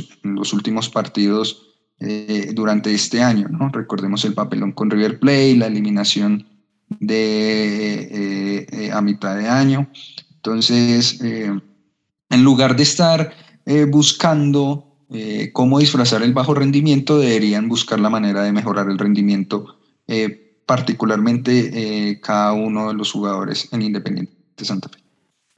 [0.53, 1.67] últimos partidos
[1.99, 3.49] eh, durante este año.
[3.49, 3.69] ¿no?
[3.69, 6.47] Recordemos el papelón con River Plate, la eliminación
[7.01, 9.89] de, eh, eh, a mitad de año.
[10.35, 13.33] Entonces, en lugar de estar
[13.89, 15.05] buscando
[15.51, 19.79] cómo disfrazar el bajo rendimiento, deberían buscar la manera de mejorar el rendimiento
[20.65, 24.98] particularmente cada uno de los jugadores en Independiente de Santa Fe.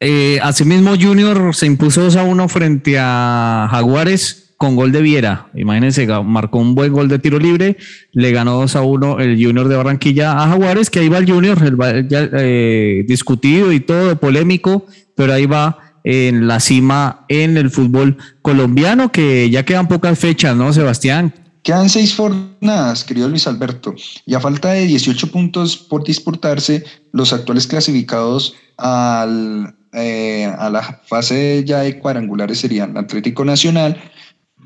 [0.04, 5.48] Eh, asimismo, Junior se impuso 2 a 1 frente a Jaguares con gol de Viera.
[5.54, 7.78] Imagínense, marcó un buen gol de tiro libre,
[8.12, 11.32] le ganó 2 a 1 el Junior de Barranquilla a Jaguares, que ahí va el
[11.32, 17.70] Junior, ya, eh, discutido y todo, polémico, pero ahí va en la cima en el
[17.70, 21.32] fútbol colombiano, que ya quedan pocas fechas, ¿no, Sebastián?
[21.62, 23.94] Quedan seis jornadas, querido Luis Alberto,
[24.26, 31.02] y a falta de 18 puntos por disputarse, los actuales clasificados al, eh, a la
[31.06, 34.02] fase ya de cuadrangulares serían Atlético Nacional,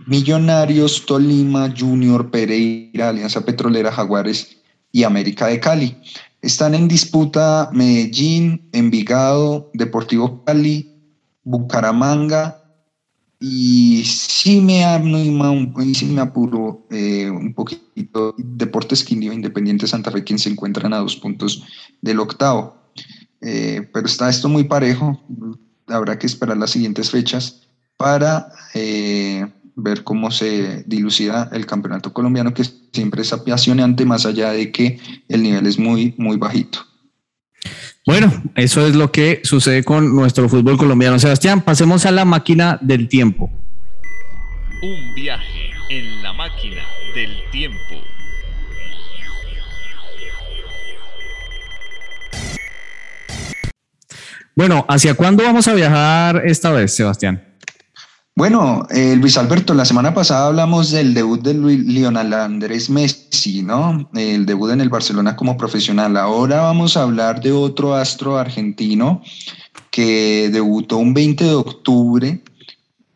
[0.07, 4.57] Millonarios, Tolima, Junior, Pereira, Alianza Petrolera, Jaguares
[4.91, 5.97] y América de Cali.
[6.41, 10.91] Están en disputa Medellín, Envigado, Deportivo Cali,
[11.43, 12.65] Bucaramanga,
[13.39, 20.49] y sí me me apuro eh, un poquito Deportes Quindío Independiente Santa Fe, quien se
[20.49, 21.63] encuentran a dos puntos
[22.01, 22.84] del octavo.
[23.45, 25.23] Eh, pero está esto muy parejo,
[25.85, 27.61] habrá que esperar las siguientes fechas
[27.95, 34.49] para eh, ver cómo se dilucida el campeonato colombiano, que siempre es apasionante, más allá
[34.49, 36.79] de que el nivel es muy, muy bajito.
[38.07, 41.19] Bueno, eso es lo que sucede con nuestro fútbol colombiano.
[41.19, 43.51] Sebastián, pasemos a la máquina del tiempo.
[44.81, 46.81] Un viaje en la máquina
[47.13, 47.95] del tiempo.
[54.55, 57.43] Bueno, ¿hacia cuándo vamos a viajar esta vez, Sebastián?
[58.37, 64.09] Bueno, eh, Luis Alberto, la semana pasada hablamos del debut de Lionel Andrés Messi, ¿no?
[64.13, 66.15] El debut en el Barcelona como profesional.
[66.15, 69.21] Ahora vamos a hablar de otro astro argentino
[69.91, 72.41] que debutó un 20 de octubre,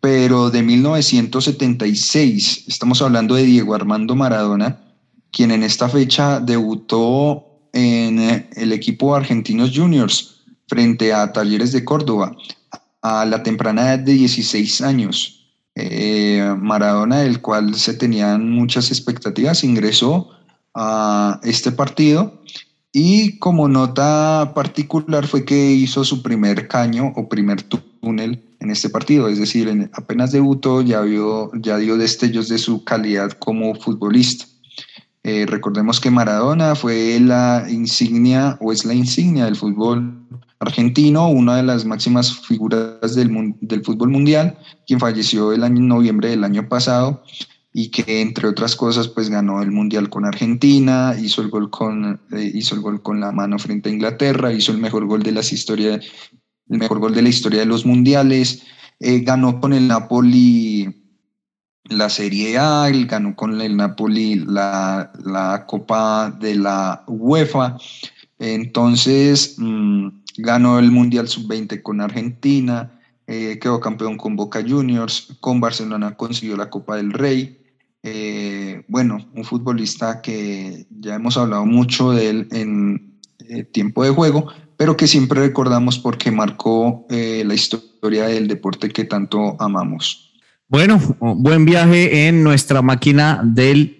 [0.01, 2.65] pero de 1976.
[2.67, 4.81] Estamos hablando de Diego Armando Maradona,
[5.31, 10.38] quien en esta fecha debutó en el equipo Argentinos Juniors
[10.69, 12.35] frente a Talleres de Córdoba
[13.01, 15.35] a la temprana edad de 16 años.
[15.75, 20.29] Eh, Maradona, del cual se tenían muchas expectativas, ingresó
[20.75, 22.41] a este partido
[22.91, 28.89] Y como nota particular fue que hizo su primer caño o primer túnel en este
[28.89, 34.45] partido, es decir, apenas debutó ya, vio, ya dio destellos de su calidad como futbolista.
[35.29, 40.25] Eh, recordemos que Maradona fue la insignia o es la insignia del fútbol
[40.57, 44.57] argentino, una de las máximas figuras del, del fútbol mundial,
[44.87, 47.23] quien falleció el año, en noviembre del año pasado
[47.71, 52.19] y que entre otras cosas pues ganó el mundial con Argentina, hizo el gol con
[52.31, 55.33] eh, hizo el gol con la mano frente a Inglaterra, hizo el mejor gol de
[55.33, 56.03] las historias
[56.69, 58.63] el mejor gol de la historia de los mundiales,
[58.99, 60.98] eh, ganó con el Napoli
[61.89, 67.77] la Serie A, ganó con el Napoli la, la Copa de la UEFA,
[68.37, 72.91] entonces mm, ganó el Mundial Sub-20 con Argentina,
[73.27, 77.59] eh, quedó campeón con Boca Juniors, con Barcelona consiguió la Copa del Rey,
[78.03, 84.11] eh, bueno, un futbolista que ya hemos hablado mucho de él en eh, tiempo de
[84.11, 90.28] juego, pero que siempre recordamos porque marcó eh, la historia del deporte que tanto amamos.
[90.69, 93.97] Bueno, buen viaje en nuestra máquina del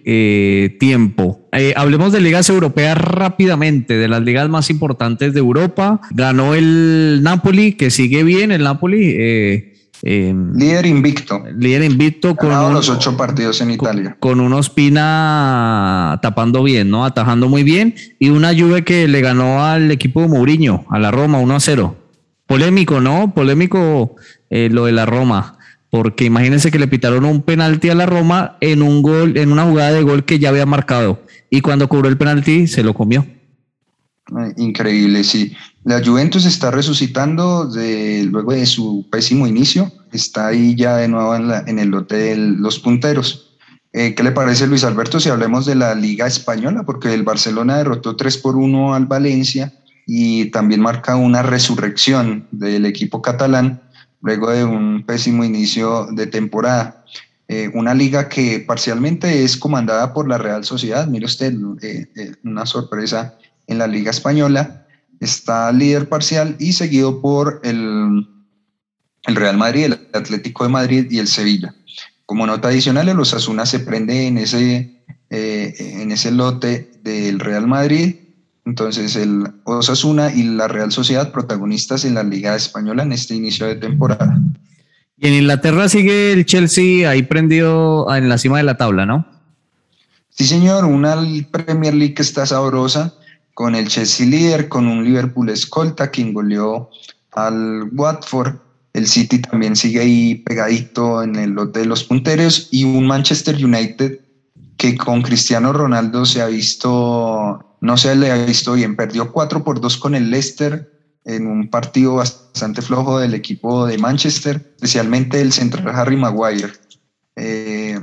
[0.78, 1.48] tiempo.
[1.74, 6.00] hablemos de ligas europeas rápidamente, de las ligas más importantes de Europa.
[6.12, 9.16] Ganó el Napoli, que sigue bien el Napoli.
[10.02, 11.42] Em, líder invicto.
[11.56, 14.16] Líder invicto con los ocho partidos en Italia.
[14.18, 17.04] Con, un Ospina tapando bien, ¿no?
[17.04, 17.94] Atajando muy bien.
[18.18, 21.60] Y una Juve que le ganó al equipo de Mourinho, a la Roma, 1 a
[21.60, 21.96] 0.
[22.46, 23.34] Polémico, ¿no?
[23.34, 24.16] Polémico
[24.48, 25.58] eh, lo de la Roma.
[25.90, 29.64] Porque imagínense que le pitaron un penalti a la Roma en un gol, en una
[29.64, 31.22] jugada de gol que ya había marcado.
[31.50, 33.26] Y cuando cobró el penalti, se lo comió.
[34.56, 35.56] Increíble, sí.
[35.82, 41.34] La Juventus está resucitando de, luego de su pésimo inicio, está ahí ya de nuevo
[41.34, 43.58] en, el lote de los punteros.
[43.92, 46.84] Eh, ¿Qué le parece Luis Alberto si hablemos de la Liga Española?
[46.84, 49.72] Porque el Barcelona derrotó 3 por 1 al Valencia
[50.06, 53.82] y también marca una resurrección del equipo catalán
[54.22, 57.04] luego de un pésimo inicio de temporada.
[57.48, 61.52] Eh, una liga que parcialmente es comandada por la Real Sociedad, mire usted,
[61.82, 62.06] eh,
[62.44, 64.86] una sorpresa en la Liga Española,
[65.18, 68.26] está líder parcial y seguido por el,
[69.26, 71.74] el Real Madrid, el Atlético de Madrid y el Sevilla.
[72.24, 77.66] Como nota adicional, el Osasuna se prende en ese, eh, en ese lote del Real
[77.66, 78.14] Madrid.
[78.70, 83.66] Entonces, el Osasuna y la Real Sociedad protagonistas en la Liga Española en este inicio
[83.66, 84.40] de temporada.
[85.16, 89.26] Y en Inglaterra sigue el Chelsea ahí prendido en la cima de la tabla, ¿no?
[90.28, 91.16] Sí, señor, una
[91.50, 93.12] Premier League que está sabrosa
[93.54, 96.90] con el Chelsea líder, con un Liverpool escolta que goleó
[97.32, 98.54] al Watford.
[98.92, 103.56] El City también sigue ahí pegadito en el lote de los punteros y un Manchester
[103.56, 104.20] United
[104.76, 109.64] que con Cristiano Ronaldo se ha visto, no se le ha visto bien, perdió 4
[109.64, 115.40] por 2 con el Leicester en un partido bastante flojo del equipo de Manchester, especialmente
[115.40, 116.72] el central Harry Maguire.
[117.36, 117.98] Eh,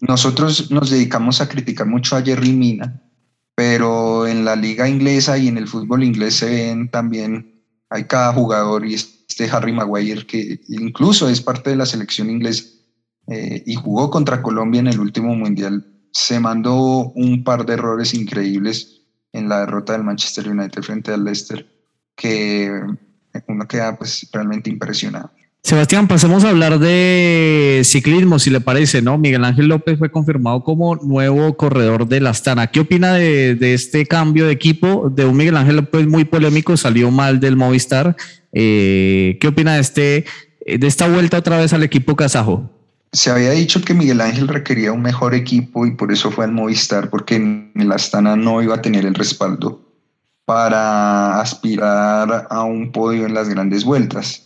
[0.00, 3.02] nosotros nos dedicamos a criticar mucho a Jerry Mina,
[3.54, 8.32] pero en la liga inglesa y en el fútbol inglés se ven también, hay cada
[8.32, 12.64] jugador y este Harry Maguire que incluso es parte de la selección inglesa
[13.28, 18.14] eh, y jugó contra Colombia en el último mundial, se mandó un par de errores
[18.14, 18.93] increíbles
[19.34, 21.66] en la derrota del Manchester United frente al Leicester
[22.16, 22.70] que
[23.48, 25.30] uno queda pues realmente impresionado.
[25.62, 29.16] Sebastián, pasemos a hablar de ciclismo, si le parece, ¿no?
[29.18, 32.66] Miguel Ángel López fue confirmado como nuevo corredor de la Astana.
[32.66, 35.10] ¿Qué opina de, este cambio de equipo?
[35.10, 38.14] De un Miguel Ángel López muy polémico, salió mal del Movistar.
[38.52, 40.24] Eh, ¿Qué opina de, este,
[40.66, 42.73] de esta vuelta otra vez al equipo kazajo?
[43.14, 46.52] Se había dicho que Miguel Ángel requería un mejor equipo y por eso fue al
[46.52, 49.80] Movistar, porque en el Astana no iba a tener el respaldo
[50.44, 54.44] para aspirar a un podio en las grandes vueltas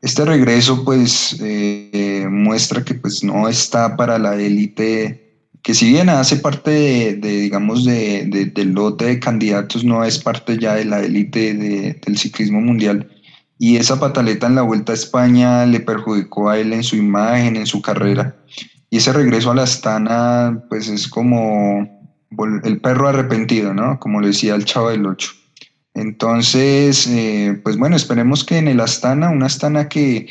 [0.00, 6.08] este regreso pues eh, muestra que pues no está para la élite, que si bien
[6.08, 11.00] hace parte de, digamos, de, del lote de candidatos, no es parte ya de la
[11.00, 13.10] élite del ciclismo mundial.
[13.58, 17.56] Y esa pataleta en la Vuelta a España le perjudicó a él en su imagen,
[17.56, 18.36] en su carrera.
[18.90, 21.98] Y ese regreso a la Astana, pues es como
[22.62, 23.98] el perro arrepentido, ¿no?
[23.98, 25.32] Como le decía el chavo del Ocho.
[25.98, 30.28] Entonces, eh, pues bueno, esperemos que en el Astana, una Astana que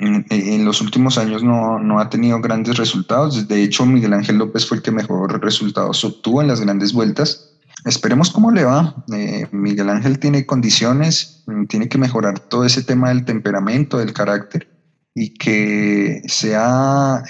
[0.00, 3.46] mm, eh, en los últimos años no, ha tenido grandes resultados.
[3.46, 7.49] De hecho, Miguel Ángel López fue el que mejor resultados obtuvo en las grandes vueltas.
[7.84, 8.94] Esperemos cómo le va.
[9.12, 14.12] Eh, Miguel Ángel tiene condiciones, mm, tiene que mejorar todo ese tema del temperamento, del
[14.12, 14.68] carácter
[15.14, 17.24] y que sea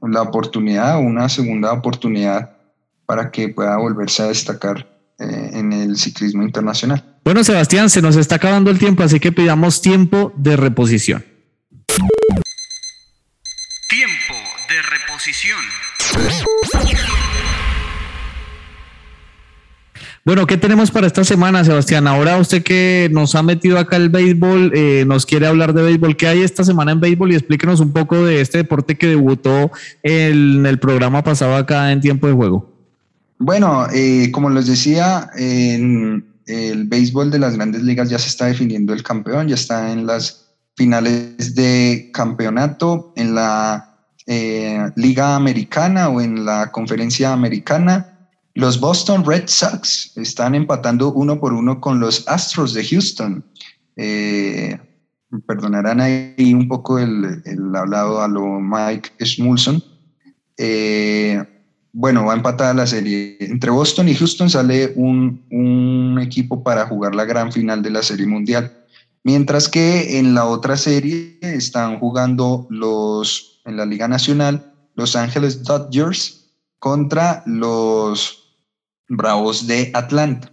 [0.00, 2.56] la oportunidad, una segunda oportunidad
[3.04, 4.86] para que pueda volverse a destacar
[5.18, 7.18] en el el ciclismo internacional.
[7.24, 11.24] Bueno, Sebastián, se nos está acabando el tiempo, así que pidamos tiempo de reposición.
[13.88, 14.34] Tiempo
[14.68, 15.60] de reposición.
[20.28, 22.06] Bueno, ¿qué tenemos para esta semana, Sebastián?
[22.06, 26.18] Ahora usted que nos ha metido acá el béisbol, eh, nos quiere hablar de béisbol.
[26.18, 27.32] ¿Qué hay esta semana en béisbol?
[27.32, 29.72] Y explíquenos un poco de este deporte que debutó
[30.02, 32.70] en el programa pasado acá en tiempo de juego.
[33.38, 38.44] Bueno, eh, como les decía, en el béisbol de las grandes ligas ya se está
[38.44, 46.10] definiendo el campeón, ya está en las finales de campeonato, en la eh, liga americana
[46.10, 48.17] o en la conferencia americana.
[48.58, 53.44] Los Boston Red Sox están empatando uno por uno con los Astros de Houston.
[53.94, 54.76] Eh,
[55.46, 57.40] perdonarán ahí un poco el,
[57.76, 59.80] hablado a lo Mike Schmulson.
[60.56, 61.40] Eh,
[61.92, 63.36] bueno, va a empatar la serie.
[63.38, 68.02] Entre Boston y Houston sale un, un, equipo para jugar la gran final de la
[68.02, 68.76] Serie Mundial.
[69.22, 75.62] Mientras que en la otra serie están jugando los, en la Liga Nacional, Los Ángeles
[75.62, 76.50] Dodgers
[76.80, 78.37] contra los
[79.08, 80.52] Bravos de Atlanta.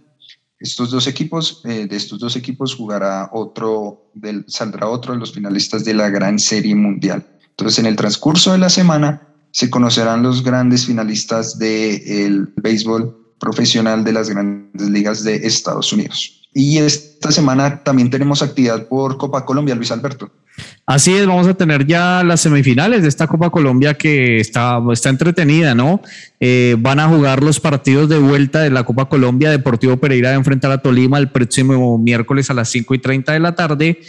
[0.58, 4.10] Estos dos equipos, eh, de estos dos equipos jugará otro,
[4.46, 7.26] saldrá otro de los finalistas de la Gran Serie Mundial.
[7.50, 14.04] Entonces, en el transcurso de la semana se conocerán los grandes finalistas del béisbol profesional
[14.04, 16.42] de las grandes ligas de Estados Unidos.
[16.52, 20.30] Y esta semana también tenemos actividad por Copa Colombia, Luis Alberto.
[20.86, 25.08] Así es, vamos a tener ya las semifinales de esta Copa Colombia que está, está
[25.08, 26.00] entretenida, ¿no?
[26.38, 29.50] Eh, van a jugar los partidos de vuelta de la Copa Colombia.
[29.50, 33.40] Deportivo Pereira a enfrentar a Tolima el próximo miércoles a las 5 y 30 de
[33.40, 34.00] la tarde.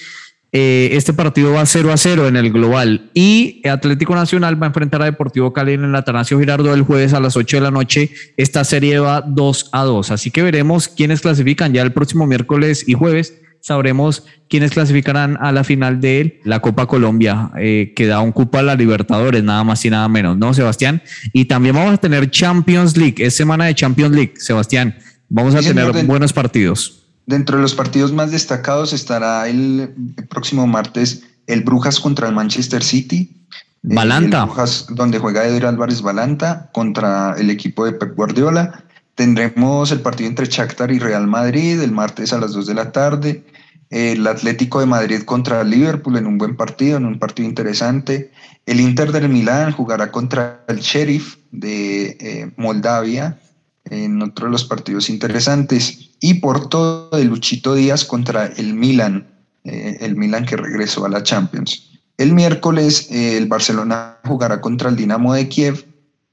[0.53, 4.69] Eh, este partido va 0 a 0 en el global y Atlético Nacional va a
[4.69, 7.71] enfrentar a Deportivo Cali en el Atanasio Girardo el jueves a las 8 de la
[7.71, 8.11] noche.
[8.37, 12.85] Esta serie va 2 a 2, así que veremos quiénes clasifican ya el próximo miércoles
[12.87, 13.33] y jueves.
[13.61, 18.57] Sabremos quiénes clasificarán a la final de la Copa Colombia, eh, que da un cupo
[18.57, 21.01] a la Libertadores, nada más y nada menos, ¿no, Sebastián?
[21.33, 24.95] Y también vamos a tener Champions League, es semana de Champions League, Sebastián.
[25.29, 27.03] Vamos a tener buenos partidos.
[27.25, 29.93] Dentro de los partidos más destacados estará el,
[30.29, 33.45] próximo martes el Brujas contra el Manchester City.
[33.83, 34.45] Balanta.
[34.45, 38.85] Brujas, donde juega Edwin Álvarez Balanta contra el equipo de Pep Guardiola.
[39.17, 42.91] Tendremos el partido entre Shakhtar y Real Madrid el martes a las 2 de la
[42.91, 43.43] tarde.
[43.89, 48.31] El Atlético de Madrid contra Liverpool en un buen partido, en un partido interesante.
[48.67, 53.39] El Inter del Milán jugará contra el Sheriff de eh, Moldavia
[53.85, 56.11] en otro de los partidos interesantes.
[56.19, 59.25] Y por todo el Luchito Díaz contra el Milan,
[59.63, 61.89] eh, el Milan que regresó a la Champions.
[62.19, 65.87] El miércoles eh, el Barcelona jugará contra el Dinamo de Kiev.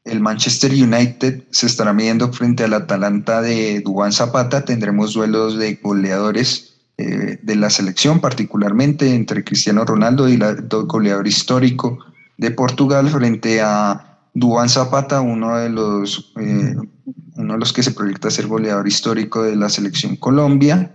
[0.05, 4.65] El Manchester United se estará midiendo frente al Atalanta de Dubán Zapata.
[4.65, 11.27] Tendremos duelos de goleadores eh, de la selección, particularmente entre Cristiano Ronaldo y el goleador
[11.27, 11.99] histórico
[12.37, 16.33] de Portugal frente a Dubán Zapata, uno de los
[17.37, 20.93] uno de los que se proyecta ser goleador histórico de la selección Colombia,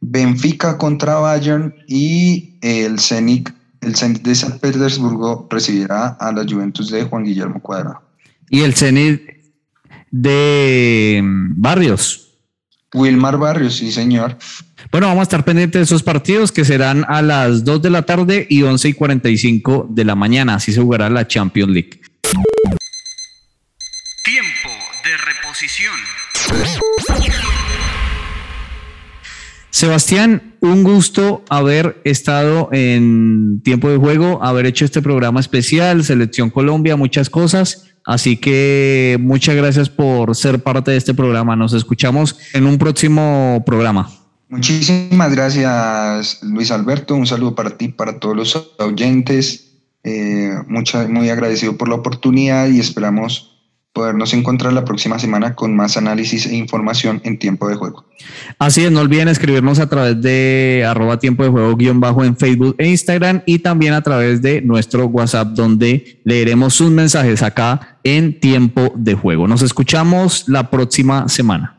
[0.00, 6.90] Benfica contra Bayern y el Zenit, el Zenit de San Petersburgo recibirá a la Juventus
[6.90, 8.11] de Juan Guillermo Cuadrado.
[8.52, 9.22] Y el Zenit
[10.10, 12.34] de mm, Barrios.
[12.92, 14.36] Wilmar Barrios, sí señor.
[14.90, 18.02] Bueno, vamos a estar pendientes de esos partidos que serán a las 2 de la
[18.02, 20.56] tarde y 11 y 45 de la mañana.
[20.56, 22.02] Así se jugará la Champions League.
[29.70, 36.50] Sebastián, un gusto haber estado en tiempo de juego, haber hecho este programa especial, Selección
[36.50, 37.91] Colombia, muchas cosas.
[38.04, 41.56] Así que muchas gracias por ser parte de este programa.
[41.56, 44.10] Nos escuchamos en un próximo programa.
[44.48, 47.14] Muchísimas gracias, Luis Alberto.
[47.14, 49.68] Un saludo para ti, para todos los oyentes.
[50.04, 50.52] Eh,
[51.08, 53.51] muy agradecido por la oportunidad y esperamos
[53.92, 58.06] podernos encontrar la próxima semana con más análisis e información en tiempo de juego.
[58.58, 62.36] Así es, no olviden escribirnos a través de arroba tiempo de juego guion bajo en
[62.36, 67.98] Facebook e Instagram y también a través de nuestro WhatsApp donde leeremos sus mensajes acá
[68.02, 69.46] en tiempo de juego.
[69.46, 71.78] Nos escuchamos la próxima semana.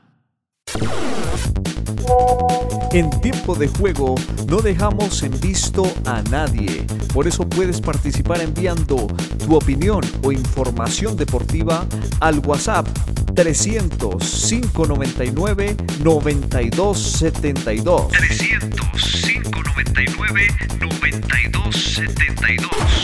[2.94, 4.14] En tiempo de juego
[4.48, 6.86] no dejamos en visto a nadie.
[7.12, 9.08] Por eso puedes participar enviando
[9.44, 11.88] tu opinión o información deportiva
[12.20, 12.88] al WhatsApp
[13.34, 18.10] 300 599 9272.
[18.10, 18.88] 300
[19.24, 20.48] 599
[20.80, 23.03] 9272.